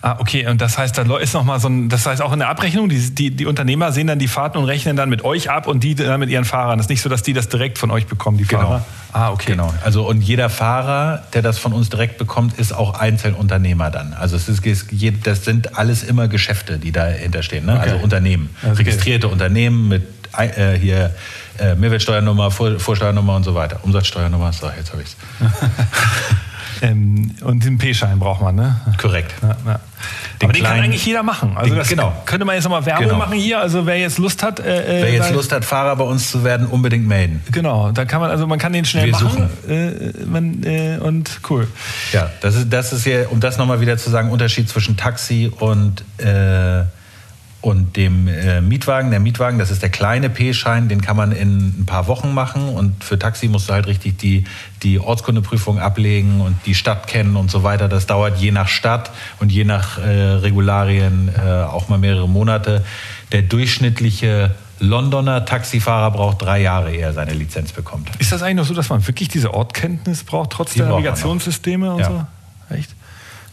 [0.03, 0.47] Ah, okay.
[0.47, 2.89] Und das heißt, da ist noch mal so ein, das heißt auch in der Abrechnung,
[2.89, 5.83] die, die, die Unternehmer sehen dann die Fahrten und rechnen dann mit euch ab und
[5.83, 6.79] die dann mit ihren Fahrern.
[6.79, 8.61] Das ist nicht so, dass die das direkt von euch bekommen, die genau.
[8.61, 8.85] Fahrer.
[9.13, 9.51] Ah, okay.
[9.51, 9.71] Genau.
[9.83, 14.13] Also und jeder Fahrer, der das von uns direkt bekommt, ist auch Einzelunternehmer dann.
[14.13, 14.63] Also es ist,
[15.23, 17.67] das sind alles immer Geschäfte, die dahinter stehen.
[17.67, 17.73] Ne?
[17.73, 17.91] Okay.
[17.91, 18.73] Also Unternehmen, okay.
[18.77, 21.13] registrierte Unternehmen mit äh, hier
[21.59, 23.79] äh, Mehrwertsteuernummer, Vor Vorsteuernummer und so weiter.
[23.83, 25.15] Umsatzsteuernummer, so, jetzt habe ich es.
[26.81, 28.81] ähm, und den P-Schein braucht man, ne?
[28.97, 29.33] Korrekt.
[29.43, 29.79] Ja, ja.
[30.43, 31.53] Aber den kann eigentlich jeder machen.
[31.55, 32.13] Also das genau.
[32.25, 33.17] könnte man jetzt nochmal Werbung genau.
[33.17, 33.59] machen hier.
[33.59, 36.43] Also wer jetzt Lust hat, äh, äh wer jetzt Lust hat, Fahrer bei uns zu
[36.43, 37.41] werden, unbedingt melden.
[37.51, 39.49] Genau, da kann man also man kann den schnell Wir machen.
[39.61, 39.71] Suchen.
[39.71, 41.67] Äh, man, äh, und cool.
[42.11, 45.51] Ja, das ist das ist hier, um das nochmal wieder zu sagen, Unterschied zwischen Taxi
[45.59, 46.83] und äh,
[47.61, 49.11] und dem äh, Mietwagen.
[49.11, 52.69] Der Mietwagen, das ist der kleine P-Schein, den kann man in ein paar Wochen machen.
[52.69, 54.45] Und für Taxi musst du halt richtig die,
[54.81, 57.87] die Ortskundeprüfung ablegen und die Stadt kennen und so weiter.
[57.87, 62.83] Das dauert je nach Stadt und je nach äh, Regularien äh, auch mal mehrere Monate.
[63.31, 68.09] Der durchschnittliche Londoner Taxifahrer braucht drei Jahre, ehe er seine Lizenz bekommt.
[68.17, 71.93] Ist das eigentlich noch so, dass man wirklich diese Ortkenntnis braucht, trotz die der Navigationssysteme
[71.93, 72.07] und ja.
[72.69, 72.75] so?
[72.75, 72.95] Echt?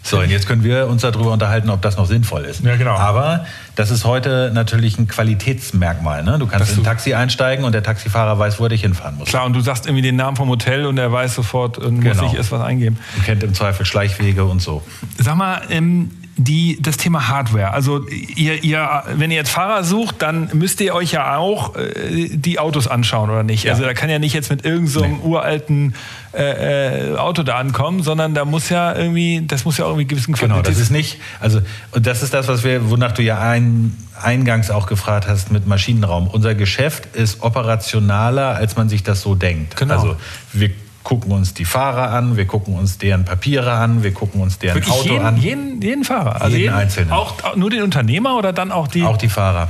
[0.03, 2.65] So, und jetzt können wir uns darüber unterhalten, ob das noch sinnvoll ist.
[2.65, 2.95] Ja, genau.
[2.95, 3.45] Aber
[3.77, 6.25] das ist heute natürlich ein Qualitätsmerkmal.
[6.25, 6.39] Ne?
[6.39, 9.29] Du kannst in ein Taxi einsteigen und der Taxifahrer weiß, wo er dich hinfahren muss.
[9.29, 12.23] Klar, und du sagst irgendwie den Namen vom Hotel und er weiß sofort, und genau.
[12.23, 12.99] muss ich erst was eingeben.
[13.17, 14.83] Und kennt im Zweifel Schleichwege und so.
[15.19, 17.73] Sag mal, ähm, die, das Thema Hardware.
[17.73, 22.29] Also ihr, ihr, wenn ihr jetzt Fahrer sucht, dann müsst ihr euch ja auch äh,
[22.31, 23.65] die Autos anschauen, oder nicht?
[23.65, 23.73] Ja.
[23.73, 25.19] Also da kann ja nicht jetzt mit irgendeinem so nee.
[25.25, 25.95] uralten
[26.33, 30.07] äh, äh, Auto da ankommen, sondern da muss ja irgendwie, das muss ja auch irgendwie
[30.07, 30.65] gewissen Qualität...
[30.65, 31.61] Genau, das ist nicht, also
[31.91, 35.67] und das ist das, was wir, wonach du ja ein, eingangs auch gefragt hast mit
[35.67, 36.29] Maschinenraum.
[36.29, 39.77] Unser Geschäft ist operationaler, als man sich das so denkt.
[39.77, 39.95] Genau.
[39.95, 40.17] Also
[40.53, 40.71] wir
[41.09, 44.75] gucken uns die Fahrer an, wir gucken uns deren Papiere an, wir gucken uns deren
[44.75, 45.37] Wirklich Auto jeden, an.
[45.39, 46.43] Jeden, jeden Fahrer?
[46.43, 47.13] Also jeden, jeden Einzelnen.
[47.13, 49.05] Auch nur den Unternehmer oder dann auch die?
[49.05, 49.69] Auch die Fahrer.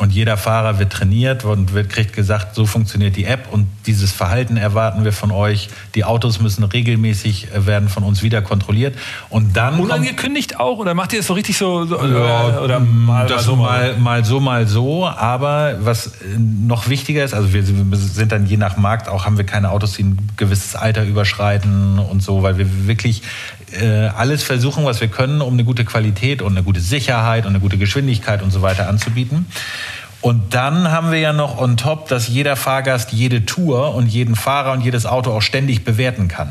[0.00, 4.12] Und jeder Fahrer wird trainiert und wird, kriegt gesagt, so funktioniert die App und dieses
[4.12, 5.68] Verhalten erwarten wir von euch.
[5.94, 8.96] Die Autos müssen regelmäßig äh, werden von uns wieder kontrolliert.
[9.28, 9.78] Und dann.
[9.78, 10.78] Unangekündigt auch?
[10.78, 11.84] Oder macht ihr das so richtig so?
[11.84, 15.06] so ja, oder mal, das so, mal, mal so, mal so.
[15.06, 19.36] Aber was äh, noch wichtiger ist, also wir sind dann je nach Markt auch, haben
[19.36, 23.22] wir keine Autos, die ein gewisses Alter überschreiten und so, weil wir wirklich
[23.72, 27.50] äh, alles versuchen, was wir können, um eine gute Qualität und eine gute Sicherheit und
[27.50, 29.46] eine gute Geschwindigkeit und so weiter anzubieten.
[30.20, 34.36] Und dann haben wir ja noch on top, dass jeder Fahrgast jede Tour und jeden
[34.36, 36.50] Fahrer und jedes Auto auch ständig bewerten kann.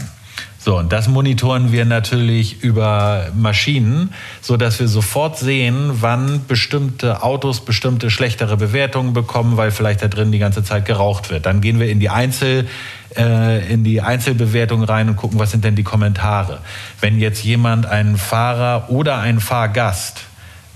[0.62, 7.24] So, und das monitoren wir natürlich über Maschinen, so dass wir sofort sehen, wann bestimmte
[7.24, 11.46] Autos bestimmte schlechtere Bewertungen bekommen, weil vielleicht da drin die ganze Zeit geraucht wird.
[11.46, 12.68] Dann gehen wir in die Einzel
[13.16, 16.60] äh, in die Einzelbewertung rein und gucken, was sind denn die Kommentare.
[17.00, 20.26] Wenn jetzt jemand einen Fahrer oder einen Fahrgast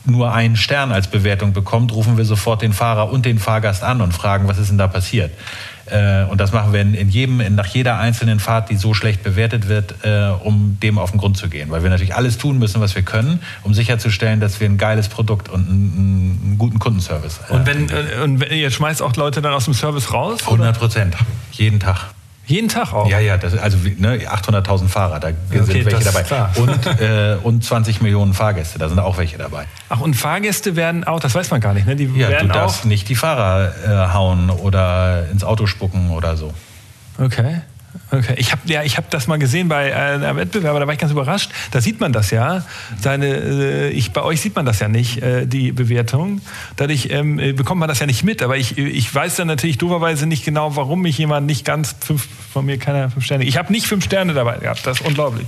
[0.06, 4.02] nur einen Stern als Bewertung bekommt, rufen wir sofort den Fahrer und den Fahrgast an
[4.02, 5.32] und fragen, was ist denn da passiert.
[5.94, 9.68] Äh, und das machen wir in, jedem, nach jeder einzelnen Fahrt, die so schlecht bewertet
[9.68, 11.70] wird, äh, um dem auf den Grund zu gehen.
[11.70, 15.08] Weil wir natürlich alles tun müssen, was wir können, um sicherzustellen, dass wir ein geiles
[15.08, 17.60] Produkt und einen, einen guten Kundenservice haben.
[17.60, 20.40] Und, wenn, und ihr schmeißt auch Leute dann aus dem Service raus?
[20.44, 21.16] 100 Prozent,
[21.52, 22.08] jeden Tag.
[22.46, 23.08] Jeden Tag auch?
[23.10, 26.26] Ja, ja, das, also ne, 800.000 Fahrer, da okay, sind welche dabei.
[26.56, 29.66] Und, äh, und 20 Millionen Fahrgäste, da sind auch welche dabei.
[29.88, 31.96] Ach, und Fahrgäste werden auch, das weiß man gar nicht, ne?
[31.96, 36.36] Die ja, werden du darfst nicht die Fahrer äh, hauen oder ins Auto spucken oder
[36.36, 36.54] so.
[37.18, 37.62] Okay.
[38.12, 40.94] Okay, ich habe ja, ich habe das mal gesehen bei äh, einem Wettbewerber, da war
[40.94, 41.52] ich ganz überrascht.
[41.72, 42.64] Da sieht man das ja.
[43.00, 46.42] Seine, äh, ich, bei euch sieht man das ja nicht, äh, die Bewertung.
[46.76, 48.42] Dadurch ähm, bekommt man das ja nicht mit.
[48.42, 52.28] Aber ich, ich weiß dann natürlich dooferweise nicht genau, warum mich jemand nicht ganz fünf,
[52.52, 53.44] von mir keine fünf Sterne.
[53.46, 54.86] Ich habe nicht fünf Sterne dabei gehabt.
[54.86, 55.48] Das ist unglaublich.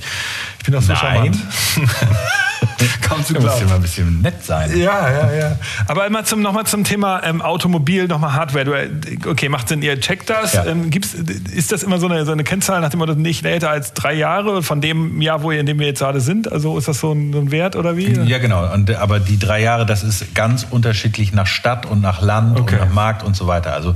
[0.59, 1.37] Ich bin das so charmant.
[3.01, 3.45] Kaum zu glauben.
[3.45, 4.77] Du musst immer ein bisschen nett sein.
[4.77, 5.57] Ja, ja, ja.
[5.87, 8.65] Aber immer zum, nochmal zum Thema ähm, Automobil, nochmal Hardware.
[8.65, 8.89] Du, äh,
[9.27, 10.53] okay, macht Sinn, ihr checkt das.
[10.53, 10.65] Ja.
[10.65, 13.69] Ähm, gibt's, ist das immer so eine, so eine Kennzahl nach dem Motto, nicht älter
[13.69, 16.51] als drei Jahre von dem Jahr, wo ihr, in dem wir jetzt gerade sind?
[16.51, 18.11] Also ist das so ein, so ein Wert oder wie?
[18.11, 18.71] Ja, genau.
[18.73, 22.75] Und, aber die drei Jahre, das ist ganz unterschiedlich nach Stadt und nach Land okay.
[22.75, 23.73] und nach Markt und so weiter.
[23.73, 23.95] Also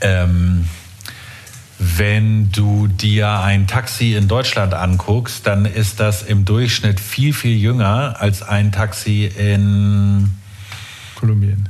[0.00, 0.68] ähm,
[1.78, 7.56] wenn du dir ein Taxi in Deutschland anguckst, dann ist das im Durchschnitt viel, viel
[7.56, 10.30] jünger als ein Taxi in
[11.14, 11.68] Kolumbien.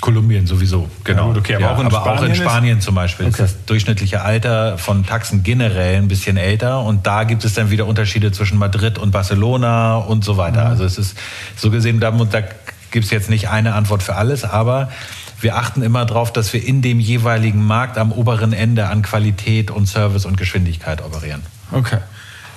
[0.00, 1.32] Kolumbien sowieso, genau.
[1.32, 3.32] Ja, okay, aber, ja, auch, in aber auch, in Spanien zum Beispiel okay.
[3.32, 7.70] ist das durchschnittliche Alter von Taxen generell ein bisschen älter und da gibt es dann
[7.70, 10.64] wieder Unterschiede zwischen Madrid und Barcelona und so weiter.
[10.64, 10.70] Mhm.
[10.70, 11.18] Also es ist
[11.54, 12.42] so gesehen, da, da
[12.90, 14.90] gibt es jetzt nicht eine Antwort für alles, aber
[15.42, 19.70] wir achten immer darauf, dass wir in dem jeweiligen Markt am oberen Ende an Qualität
[19.70, 21.42] und Service und Geschwindigkeit operieren.
[21.72, 21.98] Okay.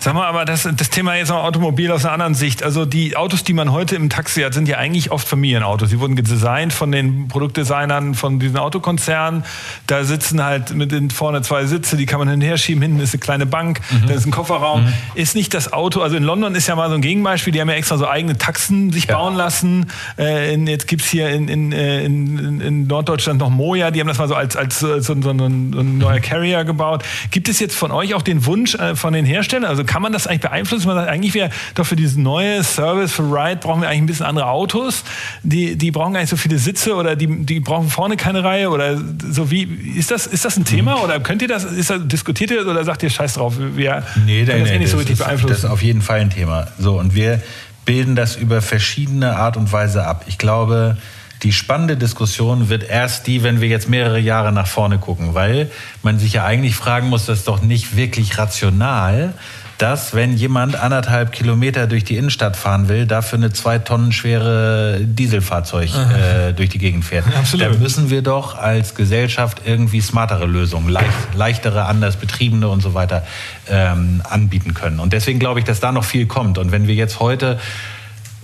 [0.03, 2.61] Sag mal, aber das, das Thema jetzt noch Automobil aus einer anderen Sicht.
[2.61, 5.91] Also die Autos, die man heute im Taxi hat, sind ja eigentlich oft Familienautos.
[5.91, 9.45] Sie wurden designt von den Produktdesignern von diesen Autokonzernen.
[9.87, 12.81] Da sitzen halt mit den vorne zwei Sitze, die kann man hin und her schieben.
[12.81, 14.07] Hinten ist eine kleine Bank, mhm.
[14.07, 14.83] da ist ein Kofferraum.
[14.83, 14.93] Mhm.
[15.15, 17.69] Ist nicht das Auto, also in London ist ja mal so ein Gegenbeispiel, die haben
[17.69, 19.15] ja extra so eigene Taxen sich ja.
[19.15, 19.89] bauen lassen.
[20.19, 24.09] Äh, in, jetzt gibt's hier in, in, äh, in, in, Norddeutschland noch Moja, die haben
[24.09, 27.05] das mal so als, als so, so, so, ein, so ein neuer Carrier gebaut.
[27.31, 29.69] Gibt es jetzt von euch auch den Wunsch äh, von den Herstellern?
[29.69, 30.87] Also kann man das eigentlich beeinflussen?
[30.87, 34.05] Man sagt, eigentlich wäre doch für diesen neue Service für Ride brauchen wir eigentlich ein
[34.07, 35.03] bisschen andere Autos.
[35.43, 38.71] Die, die brauchen gar nicht so viele Sitze oder die, die brauchen vorne keine Reihe
[38.71, 39.65] oder so wie
[39.95, 41.03] ist das ist das ein Thema mhm.
[41.03, 43.53] oder könnt ihr das ist das, diskutiert ihr oder sagt ihr Scheiß drauf?
[43.59, 45.53] Wir nee, können das eh nicht so richtig ist, beeinflussen.
[45.53, 46.69] Das ist auf jeden Fall ein Thema.
[46.79, 47.39] So und wir
[47.85, 50.25] bilden das über verschiedene Art und Weise ab.
[50.25, 50.97] Ich glaube,
[51.43, 55.69] die spannende Diskussion wird erst die, wenn wir jetzt mehrere Jahre nach vorne gucken, weil
[56.01, 59.35] man sich ja eigentlich fragen muss, das ist doch nicht wirklich rational,
[59.83, 65.01] dass, wenn jemand anderthalb Kilometer durch die Innenstadt fahren will, dafür eine zwei Tonnen schwere
[65.01, 67.25] Dieselfahrzeug äh, durch die Gegend fährt.
[67.37, 67.65] Absolut.
[67.65, 72.93] Da müssen wir doch als Gesellschaft irgendwie smartere Lösungen, leicht, leichtere, anders betriebene und so
[72.93, 73.23] weiter
[73.69, 75.01] ähm, anbieten können.
[75.01, 76.57] Und deswegen glaube ich, dass da noch viel kommt.
[76.57, 77.59] Und wenn wir jetzt heute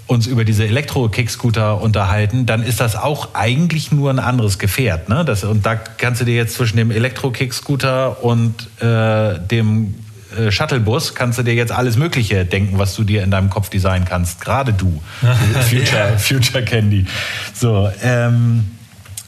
[0.08, 5.08] uns über diese Elektro-Kickscooter unterhalten, dann ist das auch eigentlich nur ein anderes Gefährt.
[5.08, 5.24] Ne?
[5.24, 9.96] Das, und da kannst du dir jetzt zwischen dem Elektro-Kickscooter und äh, dem
[10.38, 13.70] äh, Shuttlebus kannst du dir jetzt alles Mögliche denken, was du dir in deinem Kopf
[13.70, 14.42] designen kannst.
[14.42, 15.02] Gerade du,
[15.70, 17.06] Future, Future Candy.
[17.54, 18.66] So, ähm,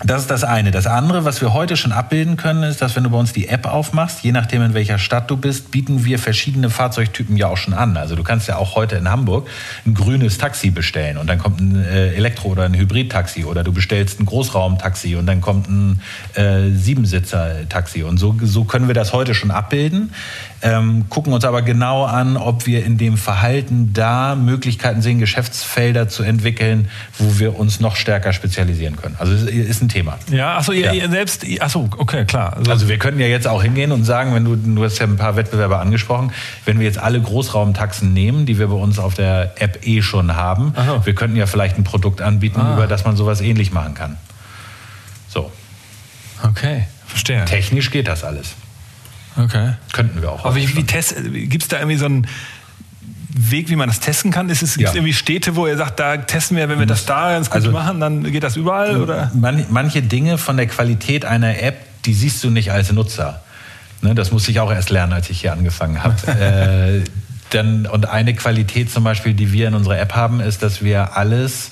[0.03, 0.71] das ist das eine.
[0.71, 3.47] Das andere, was wir heute schon abbilden können, ist, dass wenn du bei uns die
[3.47, 7.57] App aufmachst, je nachdem in welcher Stadt du bist, bieten wir verschiedene Fahrzeugtypen ja auch
[7.57, 7.97] schon an.
[7.97, 9.47] Also du kannst ja auch heute in Hamburg
[9.85, 13.73] ein grünes Taxi bestellen und dann kommt ein äh, Elektro- oder ein Hybrid-Taxi oder du
[13.73, 16.01] bestellst ein Großraumtaxi und dann kommt ein
[16.33, 20.13] äh, Siebensitzer-Taxi und so, so können wir das heute schon abbilden
[20.61, 26.07] ähm, gucken uns aber genau an, ob wir in dem Verhalten da Möglichkeiten sehen, Geschäftsfelder
[26.07, 29.15] zu entwickeln, wo wir uns noch stärker spezialisieren können.
[29.17, 30.19] Also ist ein Thema.
[30.31, 30.93] Ja, achso, ihr, ja.
[30.93, 32.57] ihr selbst, achso, okay, klar.
[32.57, 35.05] Also, also, wir können ja jetzt auch hingehen und sagen, wenn du, du hast ja
[35.05, 36.31] ein paar Wettbewerber angesprochen,
[36.65, 40.35] wenn wir jetzt alle Großraumtaxen nehmen, die wir bei uns auf der App eh schon
[40.35, 41.01] haben, Aha.
[41.03, 42.73] wir könnten ja vielleicht ein Produkt anbieten, ah.
[42.73, 44.17] über das man sowas ähnlich machen kann.
[45.27, 45.51] So.
[46.43, 47.45] Okay, verstehe.
[47.45, 48.55] Technisch geht das alles.
[49.37, 49.73] Okay.
[49.93, 50.45] Könnten wir auch.
[50.45, 52.27] Aber wie, wie gibt es da irgendwie so einen
[53.33, 54.49] Weg, wie man das testen kann?
[54.49, 54.93] Ist es ja.
[54.93, 57.71] irgendwie Städte, wo ihr sagt, da testen wir, wenn wir das da ganz gut also,
[57.71, 59.01] machen, dann geht das überall?
[59.01, 59.31] Oder?
[59.33, 63.41] Man, manche Dinge von der Qualität einer App, die siehst du nicht als Nutzer.
[64.01, 66.15] Ne, das musste ich auch erst lernen, als ich hier angefangen habe.
[66.31, 67.03] äh,
[67.51, 71.15] dann, und eine Qualität zum Beispiel, die wir in unserer App haben, ist, dass wir
[71.17, 71.71] alles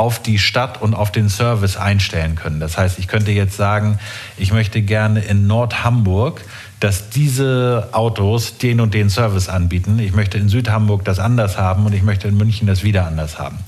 [0.00, 2.58] auf die Stadt und auf den Service einstellen können.
[2.58, 3.98] Das heißt, ich könnte jetzt sagen,
[4.38, 6.40] ich möchte gerne in Nord-Hamburg,
[6.80, 9.98] dass diese Autos den und den Service anbieten.
[9.98, 13.38] Ich möchte in Südhamburg das anders haben und ich möchte in München das wieder anders
[13.38, 13.58] haben.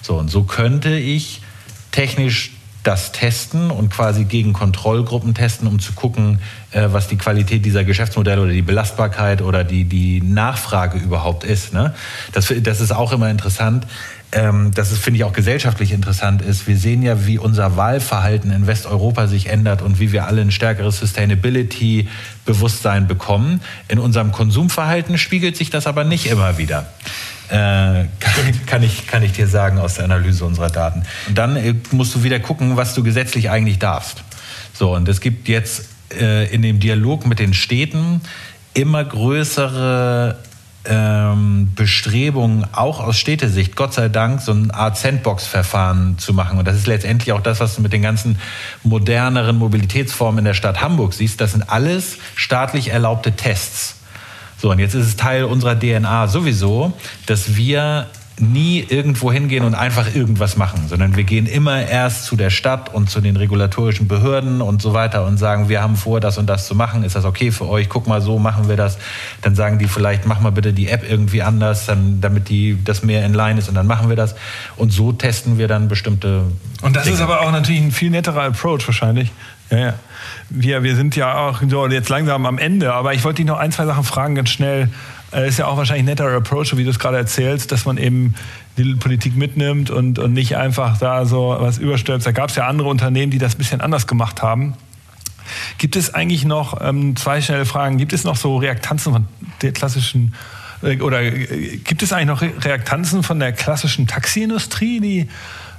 [0.00, 1.42] So, und so könnte ich
[1.90, 2.52] technisch
[2.84, 6.38] das testen und quasi gegen Kontrollgruppen testen, um zu gucken,
[6.70, 11.74] äh, was die Qualität dieser Geschäftsmodelle oder die Belastbarkeit oder die, die Nachfrage überhaupt ist.
[11.74, 11.94] Ne?
[12.32, 13.86] Das, das ist auch immer interessant
[14.32, 16.66] ähm, dass es, finde ich, auch gesellschaftlich interessant ist.
[16.66, 20.50] Wir sehen ja, wie unser Wahlverhalten in Westeuropa sich ändert und wie wir alle ein
[20.50, 23.60] stärkeres Sustainability-Bewusstsein bekommen.
[23.88, 26.86] In unserem Konsumverhalten spiegelt sich das aber nicht immer wieder.
[27.48, 28.06] Äh,
[28.66, 31.02] kann, ich, kann ich dir sagen aus der Analyse unserer Daten.
[31.28, 34.24] Und dann äh, musst du wieder gucken, was du gesetzlich eigentlich darfst.
[34.72, 38.22] So, und es gibt jetzt äh, in dem Dialog mit den Städten
[38.72, 40.38] immer größere
[40.84, 46.58] Bestrebungen, auch aus Städtesicht, Gott sei Dank, so eine Art Sandbox-Verfahren zu machen.
[46.58, 48.36] Und das ist letztendlich auch das, was du mit den ganzen
[48.82, 51.40] moderneren Mobilitätsformen in der Stadt Hamburg siehst.
[51.40, 53.96] Das sind alles staatlich erlaubte Tests.
[54.58, 56.92] So, und jetzt ist es Teil unserer DNA sowieso,
[57.26, 58.08] dass wir
[58.38, 62.92] nie irgendwo hingehen und einfach irgendwas machen, sondern wir gehen immer erst zu der Stadt
[62.92, 66.46] und zu den regulatorischen Behörden und so weiter und sagen, wir haben vor, das und
[66.46, 67.04] das zu machen.
[67.04, 67.88] Ist das okay für euch?
[67.88, 68.98] Guck mal, so machen wir das.
[69.42, 73.02] Dann sagen die vielleicht, mach mal bitte die App irgendwie anders, dann, damit die das
[73.02, 74.34] mehr in Line ist und dann machen wir das.
[74.76, 76.44] Und so testen wir dann bestimmte.
[76.80, 77.16] Und das Dinge.
[77.16, 79.30] ist aber auch natürlich ein viel netterer Approach wahrscheinlich.
[79.70, 79.94] Ja, ja.
[80.50, 83.58] Wir, wir sind ja auch so jetzt langsam am Ende, aber ich wollte dich noch
[83.58, 84.88] ein, zwei Sachen fragen, ganz schnell.
[85.32, 87.96] Äh, ist ja auch wahrscheinlich ein netterer Approach, wie du es gerade erzählst, dass man
[87.96, 88.34] eben
[88.76, 92.24] die Politik mitnimmt und, und nicht einfach da so was überstülpt.
[92.26, 94.74] Da gab es ja andere Unternehmen, die das ein bisschen anders gemacht haben.
[95.78, 99.26] Gibt es eigentlich noch, ähm, zwei schnelle Fragen, gibt es noch so Reaktanzen von
[99.60, 100.34] der klassischen,
[100.82, 105.28] äh, oder äh, gibt es eigentlich noch Reaktanzen von der klassischen Taxiindustrie, die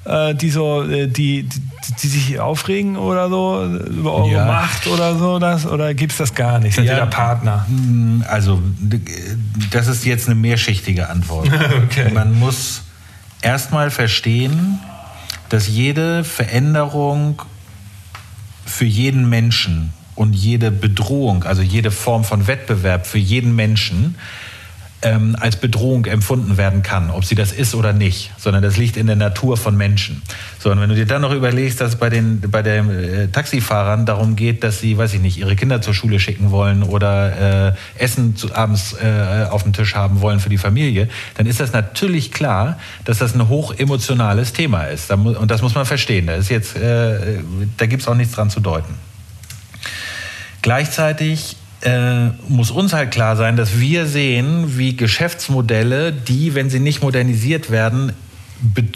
[0.05, 1.61] die so, äh, die, die,
[2.01, 4.45] die, sich aufregen oder so über eure ja.
[4.45, 5.65] Macht oder so, das?
[5.65, 6.75] Oder gibt es das gar nicht?
[6.75, 7.65] Sind ja, der Partner?
[7.67, 8.61] Hm, also,
[9.71, 11.49] das ist jetzt eine mehrschichtige Antwort.
[11.85, 12.11] okay.
[12.13, 12.81] Man muss
[13.41, 14.79] erstmal verstehen,
[15.47, 17.41] dass jede Veränderung
[18.65, 24.15] für jeden Menschen und jede Bedrohung, also jede Form von Wettbewerb für jeden Menschen
[25.03, 28.97] ähm, als Bedrohung empfunden werden kann, ob sie das ist oder nicht, sondern das liegt
[28.97, 30.21] in der Natur von Menschen.
[30.59, 34.05] So, und wenn du dir dann noch überlegst, dass bei den, bei den äh, Taxifahrern
[34.05, 37.73] darum geht, dass sie, weiß ich nicht, ihre Kinder zur Schule schicken wollen oder äh,
[38.01, 41.73] Essen zu, abends äh, auf dem Tisch haben wollen für die Familie, dann ist das
[41.73, 45.11] natürlich klar, dass das ein hochemotionales Thema ist.
[45.11, 46.27] Und das muss man verstehen.
[46.27, 47.39] Da, ist jetzt, äh,
[47.77, 48.93] da gibt es auch nichts dran zu deuten.
[50.61, 56.79] Gleichzeitig äh, muss uns halt klar sein, dass wir sehen, wie Geschäftsmodelle, die, wenn sie
[56.79, 58.13] nicht modernisiert werden,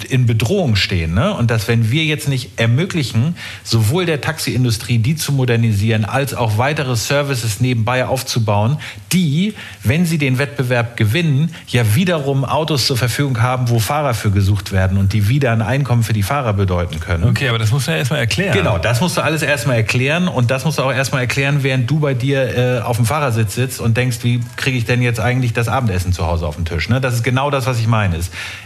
[0.10, 1.14] in Bedrohung stehen.
[1.14, 1.34] Ne?
[1.34, 6.58] Und dass wenn wir jetzt nicht ermöglichen, sowohl der Taxiindustrie die zu modernisieren, als auch
[6.58, 8.78] weitere Services nebenbei aufzubauen,
[9.12, 9.54] die,
[9.84, 14.72] wenn sie den Wettbewerb gewinnen, ja wiederum Autos zur Verfügung haben, wo Fahrer für gesucht
[14.72, 17.26] werden und die wieder ein Einkommen für die Fahrer bedeuten können.
[17.26, 18.54] Okay, aber das musst du ja erstmal erklären.
[18.54, 21.90] Genau, das musst du alles erstmal erklären und das musst du auch erstmal erklären, während
[21.90, 25.20] du bei dir äh, auf dem Fahrersitz sitzt und denkst, wie kriege ich denn jetzt
[25.20, 26.88] eigentlich das Abendessen zu Hause auf den Tisch?
[26.90, 27.02] Ne?
[27.02, 28.18] Das ist genau das, was ich meine.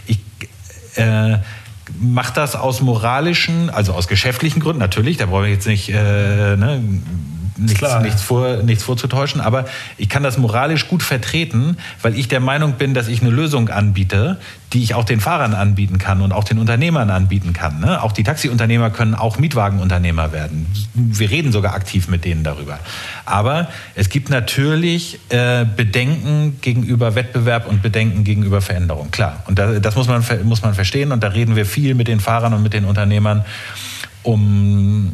[0.06, 0.18] Ich
[0.96, 1.38] äh,
[2.00, 6.56] macht das aus moralischen, also aus geschäftlichen Gründen natürlich, da brauche ich jetzt nicht äh,
[6.56, 6.82] ne,
[7.62, 12.28] nichts, Klar, nichts, vor, nichts vorzutäuschen, aber ich kann das moralisch gut vertreten, weil ich
[12.28, 14.38] der Meinung bin, dass ich eine Lösung anbiete,
[14.72, 17.80] die ich auch den Fahrern anbieten kann und auch den Unternehmern anbieten kann.
[17.80, 18.02] Ne?
[18.02, 20.66] Auch die Taxiunternehmer können auch Mietwagenunternehmer werden.
[20.94, 22.78] Wir reden sogar aktiv mit denen darüber.
[23.26, 29.10] Aber es gibt natürlich äh, Bedenken gegenüber Wettbewerb und Bedenken gegenüber Veränderung.
[29.10, 29.42] Klar.
[29.46, 31.12] Und das, das muss, man, muss man verstehen.
[31.12, 33.44] Und da reden wir viel mit den Fahrern und mit den Unternehmern,
[34.22, 35.12] um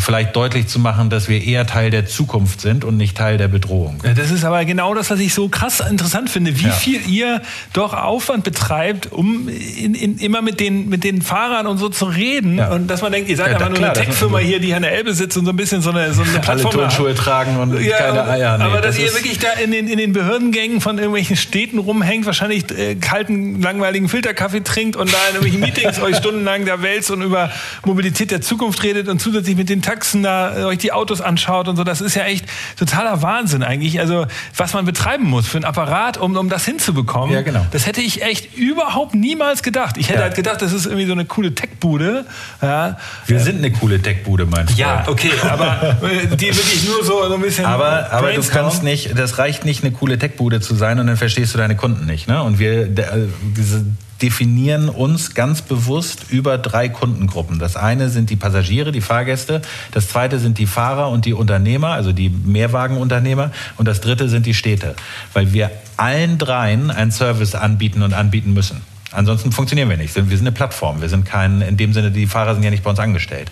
[0.00, 3.48] vielleicht deutlich zu machen, dass wir eher Teil der Zukunft sind und nicht Teil der
[3.48, 4.00] Bedrohung.
[4.16, 6.72] Das ist aber genau das, was ich so krass interessant finde, wie ja.
[6.72, 7.42] viel ihr
[7.72, 12.04] doch Aufwand betreibt, um in, in, immer mit den, mit den Fahrern und so zu
[12.06, 12.58] reden.
[12.58, 12.70] Ja.
[12.70, 14.82] Und dass man denkt, ihr seid ja, aber nur klar, eine Tech-Firma hier, die an
[14.82, 17.56] der Elbe sitzt und so ein bisschen so eine, so eine Plattform Alle Turnschuhe tragen
[17.56, 18.58] und keine Eier.
[18.58, 21.78] Nee, aber dass das ihr wirklich da in den, in den Behördengängen von irgendwelchen Städten
[21.78, 26.82] rumhängt, wahrscheinlich äh, kalten, langweiligen Filterkaffee trinkt und da in irgendwelchen Meetings euch stundenlang da
[26.82, 27.50] wälzt und über
[27.84, 31.66] Mobilität der Zukunft redet und zusätzlich mit den Taxen da äh, euch die Autos anschaut
[31.66, 32.44] und so, das ist ja echt
[32.76, 34.00] totaler Wahnsinn eigentlich.
[34.00, 37.34] Also was man betreiben muss für ein Apparat, um, um das hinzubekommen.
[37.34, 37.64] Ja, genau.
[37.70, 39.96] Das hätte ich echt überhaupt niemals gedacht.
[39.96, 40.24] Ich hätte ja.
[40.24, 42.26] halt gedacht, das ist irgendwie so eine coole Tech-Bude.
[42.60, 42.98] Ja.
[43.26, 44.78] Wir sind eine coole Tech-Bude, meinst du?
[44.78, 47.64] Ja, okay, aber äh, die wirklich nur so, so ein bisschen.
[47.64, 51.16] Aber, aber du kannst nicht, das reicht nicht, eine coole Tech-Bude zu sein und dann
[51.16, 52.28] verstehst du deine Kunden nicht.
[52.28, 52.42] Ne?
[52.42, 53.26] Und wir, äh,
[53.56, 53.86] diese
[54.22, 57.58] definieren uns ganz bewusst über drei Kundengruppen.
[57.58, 59.62] Das eine sind die Passagiere, die Fahrgäste,
[59.92, 64.46] das zweite sind die Fahrer und die Unternehmer, also die Mehrwagenunternehmer und das dritte sind
[64.46, 64.96] die Städte,
[65.32, 68.82] weil wir allen dreien einen Service anbieten und anbieten müssen.
[69.10, 70.14] Ansonsten funktionieren wir nicht.
[70.14, 71.00] Wir sind eine Plattform.
[71.00, 73.50] Wir sind kein, in dem Sinne, die Fahrer sind ja nicht bei uns angestellt.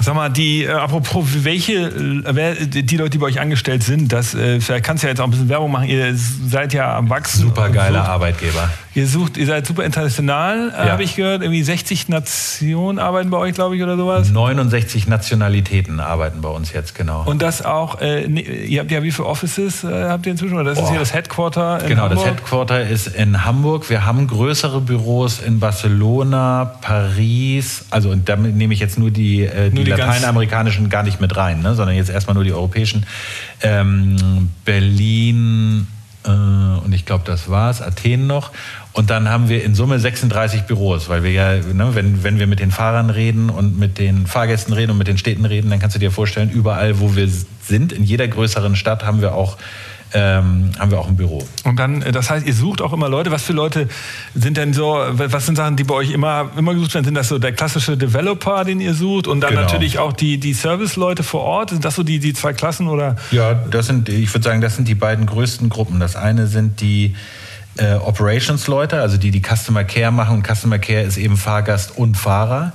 [0.00, 4.12] Sag mal, die, äh, apropos, welche, äh, wer, die Leute, die bei euch angestellt sind,
[4.12, 6.96] das, äh, vielleicht kannst du ja jetzt auch ein bisschen Werbung machen, ihr seid ja
[6.96, 7.42] am Wachsen.
[7.42, 8.70] Super geiler Arbeitgeber.
[8.92, 10.92] Ihr sucht, ihr seid super international, äh, ja.
[10.92, 11.42] habe ich gehört.
[11.42, 14.30] Irgendwie 60 Nationen arbeiten bei euch, glaube ich, oder sowas.
[14.30, 17.22] 69 Nationalitäten arbeiten bei uns jetzt, genau.
[17.24, 20.54] Und das auch, äh, ne, ihr habt ja wie viele Offices äh, habt ihr inzwischen?
[20.54, 20.82] Oder das oh.
[20.82, 22.18] ist hier das Headquarter in genau, Hamburg?
[22.18, 23.88] Genau, das Headquarter ist in Hamburg.
[23.88, 27.84] Wir haben größere Büros in Barcelona, Paris.
[27.90, 31.20] Also, und damit nehme ich jetzt nur die, äh, die, nur die lateinamerikanischen gar nicht
[31.20, 33.06] mit rein, ne, sondern jetzt erstmal nur die europäischen.
[33.62, 35.86] Ähm, Berlin,
[36.24, 38.50] äh, und ich glaube, das war's, Athen noch.
[38.92, 42.46] Und dann haben wir in Summe 36 Büros, weil wir ja, ne, wenn, wenn wir
[42.46, 45.78] mit den Fahrern reden und mit den Fahrgästen reden und mit den Städten reden, dann
[45.78, 47.28] kannst du dir vorstellen, überall, wo wir
[47.62, 49.56] sind, in jeder größeren Stadt haben wir auch
[50.12, 51.46] ähm, haben wir auch ein Büro.
[51.64, 53.30] Und dann, äh, das heißt, ihr sucht auch immer Leute.
[53.30, 53.88] Was für Leute
[54.34, 57.04] sind denn so, was sind Sachen, die bei euch immer, immer gesucht werden?
[57.04, 59.26] Sind das so der klassische Developer, den ihr sucht?
[59.26, 59.62] Und dann genau.
[59.62, 61.70] natürlich auch die, die Service-Leute vor Ort?
[61.70, 63.16] Sind das so die, die zwei Klassen oder?
[63.30, 66.00] Ja, das sind, ich würde sagen, das sind die beiden größten Gruppen.
[66.00, 67.14] Das eine sind die
[67.76, 70.36] äh, Operations-Leute, also die die Customer Care machen.
[70.36, 72.72] Und Customer Care ist eben Fahrgast und Fahrer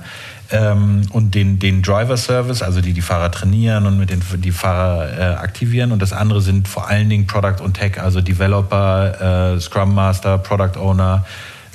[0.50, 4.52] ähm, und den, den Driver Service, also die die Fahrer trainieren und mit den die
[4.52, 5.92] Fahrer äh, aktivieren.
[5.92, 10.38] Und das andere sind vor allen Dingen Product und Tech, also Developer, äh, Scrum Master,
[10.38, 11.24] Product Owner,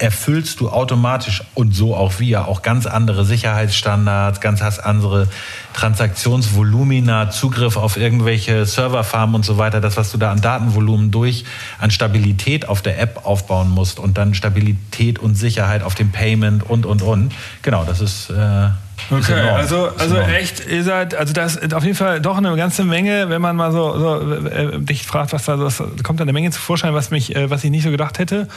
[0.00, 5.28] erfüllst du automatisch und so auch wir auch ganz andere Sicherheitsstandards, ganz andere
[5.74, 11.44] Transaktionsvolumina, Zugriff auf irgendwelche Serverfarmen und so weiter, das, was du da an Datenvolumen durch,
[11.78, 16.68] an Stabilität auf der App aufbauen musst und dann Stabilität und Sicherheit auf dem Payment
[16.68, 17.32] und, und, und.
[17.62, 18.30] Genau, das ist...
[18.30, 18.68] Äh,
[19.10, 22.84] Okay, also, also echt, ihr seid, also das ist auf jeden Fall doch eine ganze
[22.84, 26.32] Menge, wenn man mal so, so äh, dich fragt, was da was, kommt da eine
[26.32, 28.48] Menge zu Vorschein, was mich, äh, was ich nicht so gedacht hätte.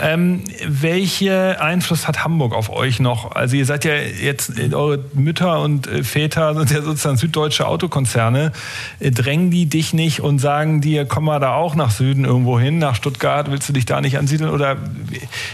[0.00, 3.32] Ähm, welche Einfluss hat Hamburg auf euch noch?
[3.32, 8.52] Also ihr seid ja jetzt, eure Mütter und äh, Väter sind ja sozusagen süddeutsche Autokonzerne.
[9.00, 12.58] Äh, drängen die dich nicht und sagen dir, komm mal da auch nach Süden irgendwo
[12.58, 14.50] hin, nach Stuttgart, willst du dich da nicht ansiedeln?
[14.50, 14.76] Oder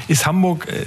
[0.08, 0.86] ist Hamburg, äh,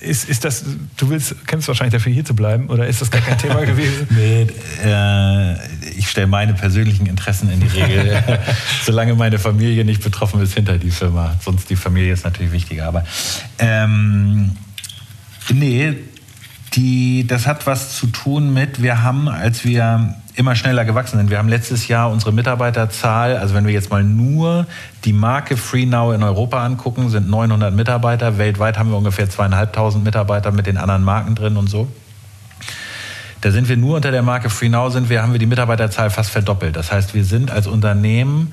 [0.00, 0.64] ist, ist das,
[0.96, 4.06] du willst, kennst wahrscheinlich dafür hier zu bleiben oder ist das gar kein Thema gewesen?
[4.10, 4.46] Nee,
[4.84, 5.56] äh,
[5.96, 8.22] ich stelle meine persönlichen Interessen in die Regel,
[8.84, 11.36] solange meine Familie nicht betroffen ist, hinter die Firma.
[11.42, 12.86] Sonst die Familie ist natürlich wichtiger.
[12.86, 13.04] Aber
[13.58, 14.56] ähm,
[15.52, 15.94] nee,
[16.74, 21.30] die, das hat was zu tun mit, wir haben, als wir immer schneller gewachsen sind.
[21.30, 24.66] Wir haben letztes Jahr unsere Mitarbeiterzahl, also wenn wir jetzt mal nur
[25.04, 28.38] die Marke FreeNow in Europa angucken, sind 900 Mitarbeiter.
[28.38, 31.88] Weltweit haben wir ungefähr zweieinhalbtausend Mitarbeiter mit den anderen Marken drin und so.
[33.42, 36.30] Da sind wir nur unter der Marke FreeNow sind wir, haben wir die Mitarbeiterzahl fast
[36.30, 36.76] verdoppelt.
[36.76, 38.52] Das heißt, wir sind als Unternehmen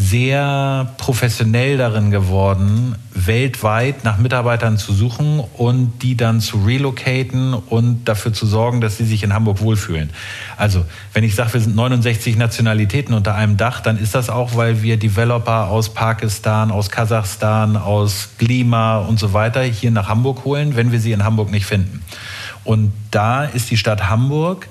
[0.00, 8.06] sehr professionell darin geworden, weltweit nach Mitarbeitern zu suchen und die dann zu relocaten und
[8.06, 10.08] dafür zu sorgen, dass sie sich in Hamburg wohlfühlen.
[10.56, 14.56] Also, wenn ich sage, wir sind 69 Nationalitäten unter einem Dach, dann ist das auch,
[14.56, 20.44] weil wir Developer aus Pakistan, aus Kasachstan, aus Klima und so weiter hier nach Hamburg
[20.46, 22.02] holen, wenn wir sie in Hamburg nicht finden.
[22.64, 24.66] Und da ist die Stadt Hamburg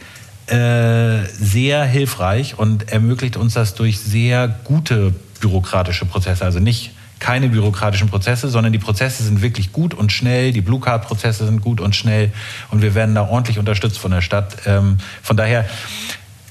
[0.52, 6.46] äh, sehr hilfreich und ermöglicht uns das durch sehr gute bürokratische Prozesse.
[6.46, 10.52] Also nicht keine bürokratischen Prozesse, sondern die Prozesse sind wirklich gut und schnell.
[10.52, 12.32] Die Blue Card Prozesse sind gut und schnell
[12.72, 14.56] und wir werden da ordentlich unterstützt von der Stadt.
[14.66, 15.66] Ähm, von daher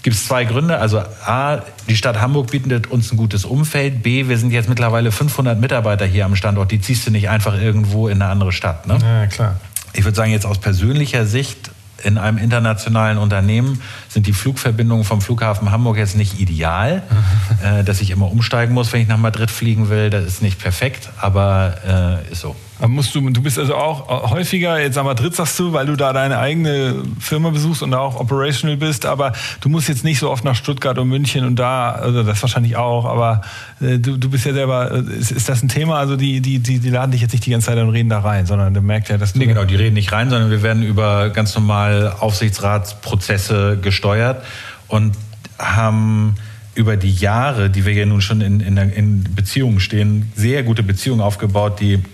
[0.03, 0.79] gibt es zwei Gründe.
[0.79, 4.03] Also A, die Stadt Hamburg bietet uns ein gutes Umfeld.
[4.03, 6.71] B, wir sind jetzt mittlerweile 500 Mitarbeiter hier am Standort.
[6.71, 8.87] Die ziehst du nicht einfach irgendwo in eine andere Stadt.
[8.87, 8.99] Ne?
[9.03, 9.61] Ja, klar.
[9.95, 11.71] Ich würde sagen, jetzt aus persönlicher Sicht
[12.03, 17.03] in einem internationalen Unternehmen sind die Flugverbindungen vom Flughafen Hamburg jetzt nicht ideal,
[17.63, 20.11] äh, dass ich immer umsteigen muss, wenn ich nach Madrid fliegen will.
[20.11, 22.55] Das ist nicht perfekt, aber äh, ist so.
[22.87, 26.13] Musst du, du bist also auch häufiger jetzt am Madrid, sagst du, weil du da
[26.13, 30.31] deine eigene Firma besuchst und da auch operational bist, aber du musst jetzt nicht so
[30.31, 33.41] oft nach Stuttgart und München und da, also das wahrscheinlich auch, aber
[33.81, 36.79] äh, du, du bist ja selber, ist, ist das ein Thema, also die, die, die,
[36.79, 39.11] die laden dich jetzt nicht die ganze Zeit und reden da rein, sondern du merkst
[39.11, 39.41] ja, dass du...
[39.41, 44.45] Nee, genau, die reden nicht rein, sondern wir werden über ganz normal Aufsichtsratsprozesse gesteuert
[44.87, 45.17] und
[45.59, 46.37] haben
[46.77, 50.85] über die Jahre, die wir ja nun schon in, in, in Beziehungen stehen, sehr gute
[50.85, 52.05] Beziehungen aufgebaut, die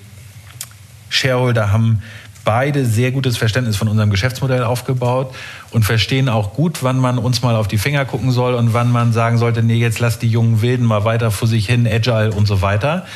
[1.08, 2.02] Shareholder haben
[2.44, 5.34] beide sehr gutes Verständnis von unserem Geschäftsmodell aufgebaut
[5.70, 8.92] und verstehen auch gut, wann man uns mal auf die Finger gucken soll und wann
[8.92, 12.32] man sagen sollte, nee, jetzt lass die jungen Wilden mal weiter vor sich hin, agile
[12.32, 13.06] und so weiter.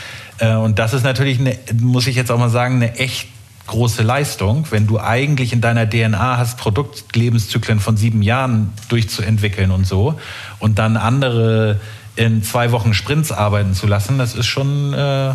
[0.41, 3.29] Und das ist natürlich, eine, muss ich jetzt auch mal sagen, eine echt
[3.67, 9.87] große Leistung, wenn du eigentlich in deiner DNA hast, Produktlebenszyklen von sieben Jahren durchzuentwickeln und
[9.87, 10.19] so
[10.59, 11.79] und dann andere
[12.17, 14.95] in zwei Wochen Sprints arbeiten zu lassen, das ist schon...
[14.95, 15.35] Äh,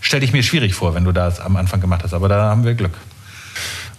[0.00, 2.14] stelle ich mir schwierig vor, wenn du das am Anfang gemacht hast.
[2.14, 2.94] Aber da haben wir Glück.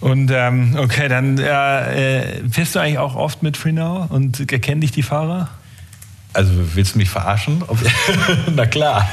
[0.00, 4.90] Und ähm, okay, dann äh, fährst du eigentlich auch oft mit FreeNow und erkennen dich
[4.90, 5.48] die Fahrer?
[6.34, 7.62] Also willst du mich verarschen?
[8.56, 9.08] Na klar.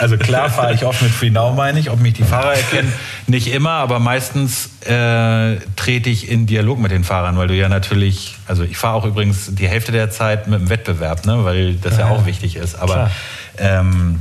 [0.00, 1.90] Also klar fahre ich oft mit FreeNow, meine ich.
[1.90, 2.92] Ob mich die Fahrer erkennen,
[3.28, 7.68] nicht immer, aber meistens äh, trete ich in Dialog mit den Fahrern, weil du ja
[7.68, 11.74] natürlich, also ich fahre auch übrigens die Hälfte der Zeit mit dem Wettbewerb, ne, weil
[11.76, 12.74] das ja, ja auch wichtig ist.
[12.74, 13.10] Aber
[13.56, 14.20] ähm,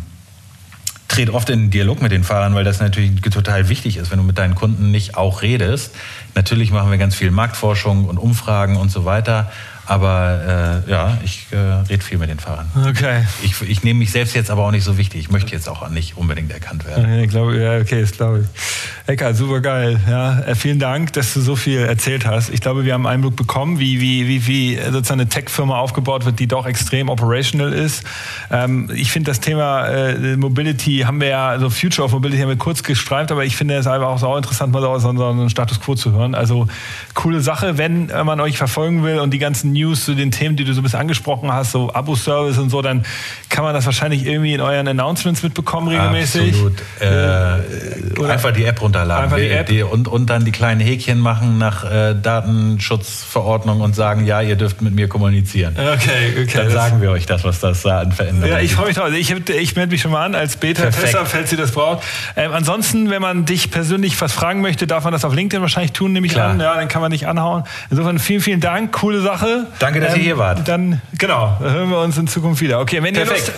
[1.10, 4.24] trete oft in Dialog mit den Fahrern, weil das natürlich total wichtig ist, wenn du
[4.24, 5.94] mit deinen Kunden nicht auch redest.
[6.36, 9.52] Natürlich machen wir ganz viel Marktforschung und Umfragen und so weiter.
[9.90, 12.70] Aber äh, ja, ich äh, rede viel mit den Fahrern.
[12.88, 13.26] Okay.
[13.42, 15.22] Ich, ich nehme mich selbst jetzt aber auch nicht so wichtig.
[15.22, 17.12] Ich möchte jetzt auch nicht unbedingt erkannt werden.
[17.12, 19.10] Ja, glaub, ja okay, das glaube ich.
[19.10, 20.00] Eckart, super geil.
[20.08, 22.52] Ja, äh, vielen Dank, dass du so viel erzählt hast.
[22.52, 26.24] Ich glaube, wir haben einen Einblick bekommen, wie, wie, wie, wie sozusagen eine Tech-Firma aufgebaut
[26.24, 28.04] wird, die doch extrem operational ist.
[28.52, 32.50] Ähm, ich finde das Thema äh, Mobility haben wir ja, also Future of Mobility haben
[32.50, 35.50] wir kurz gestreift, aber ich finde es einfach auch so interessant, mal so, so einen
[35.50, 36.36] Status Quo zu hören.
[36.36, 36.68] Also
[37.16, 40.64] coole Sache, wenn man euch verfolgen will und die ganzen News zu den Themen, die
[40.64, 43.04] du so ein bisschen angesprochen hast, so Abo-Service und so, dann
[43.50, 46.54] kann man das wahrscheinlich irgendwie in euren Announcements mitbekommen regelmäßig.
[46.54, 46.80] Absolut.
[47.00, 49.24] Äh, oder einfach die App runterladen.
[49.26, 49.68] Einfach die App.
[49.68, 54.56] Die, und, und dann die kleinen Häkchen machen nach äh, Datenschutzverordnung und sagen, ja, ihr
[54.56, 55.76] dürft mit mir kommunizieren.
[55.80, 56.50] Okay, okay.
[56.54, 59.06] Dann sagen wir euch das, was das da an Veränderungen Ja, ich freue mich drauf.
[59.06, 62.04] Also ich, ich melde mich schon mal an als Beta-Tester, falls ihr das braucht.
[62.36, 65.94] Ähm, ansonsten, wenn man dich persönlich was fragen möchte, darf man das auf LinkedIn wahrscheinlich
[65.94, 66.50] tun, nehme ich Klar.
[66.50, 66.60] an.
[66.60, 67.64] Ja, dann kann man dich anhauen.
[67.90, 68.92] Insofern vielen, vielen Dank.
[68.92, 69.68] Coole Sache.
[69.80, 70.68] Danke, dass ähm, ihr hier wart.
[70.68, 72.80] Dann, genau, hören wir uns in Zukunft wieder.
[72.80, 73.52] Okay, wenn, ihr Lust,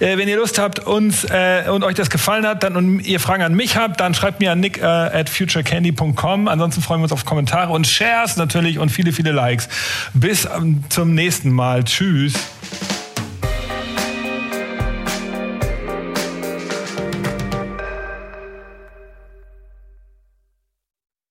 [0.00, 3.20] äh, wenn ihr Lust habt uns äh, und euch das gefallen hat dann, und ihr
[3.20, 6.48] Fragen an mich habt, dann schreibt mir an nick äh, at futurecandy.com.
[6.48, 9.68] Ansonsten freuen wir uns auf Kommentare und Shares natürlich und viele, viele Likes.
[10.14, 11.84] Bis ähm, zum nächsten Mal.
[11.84, 12.34] Tschüss.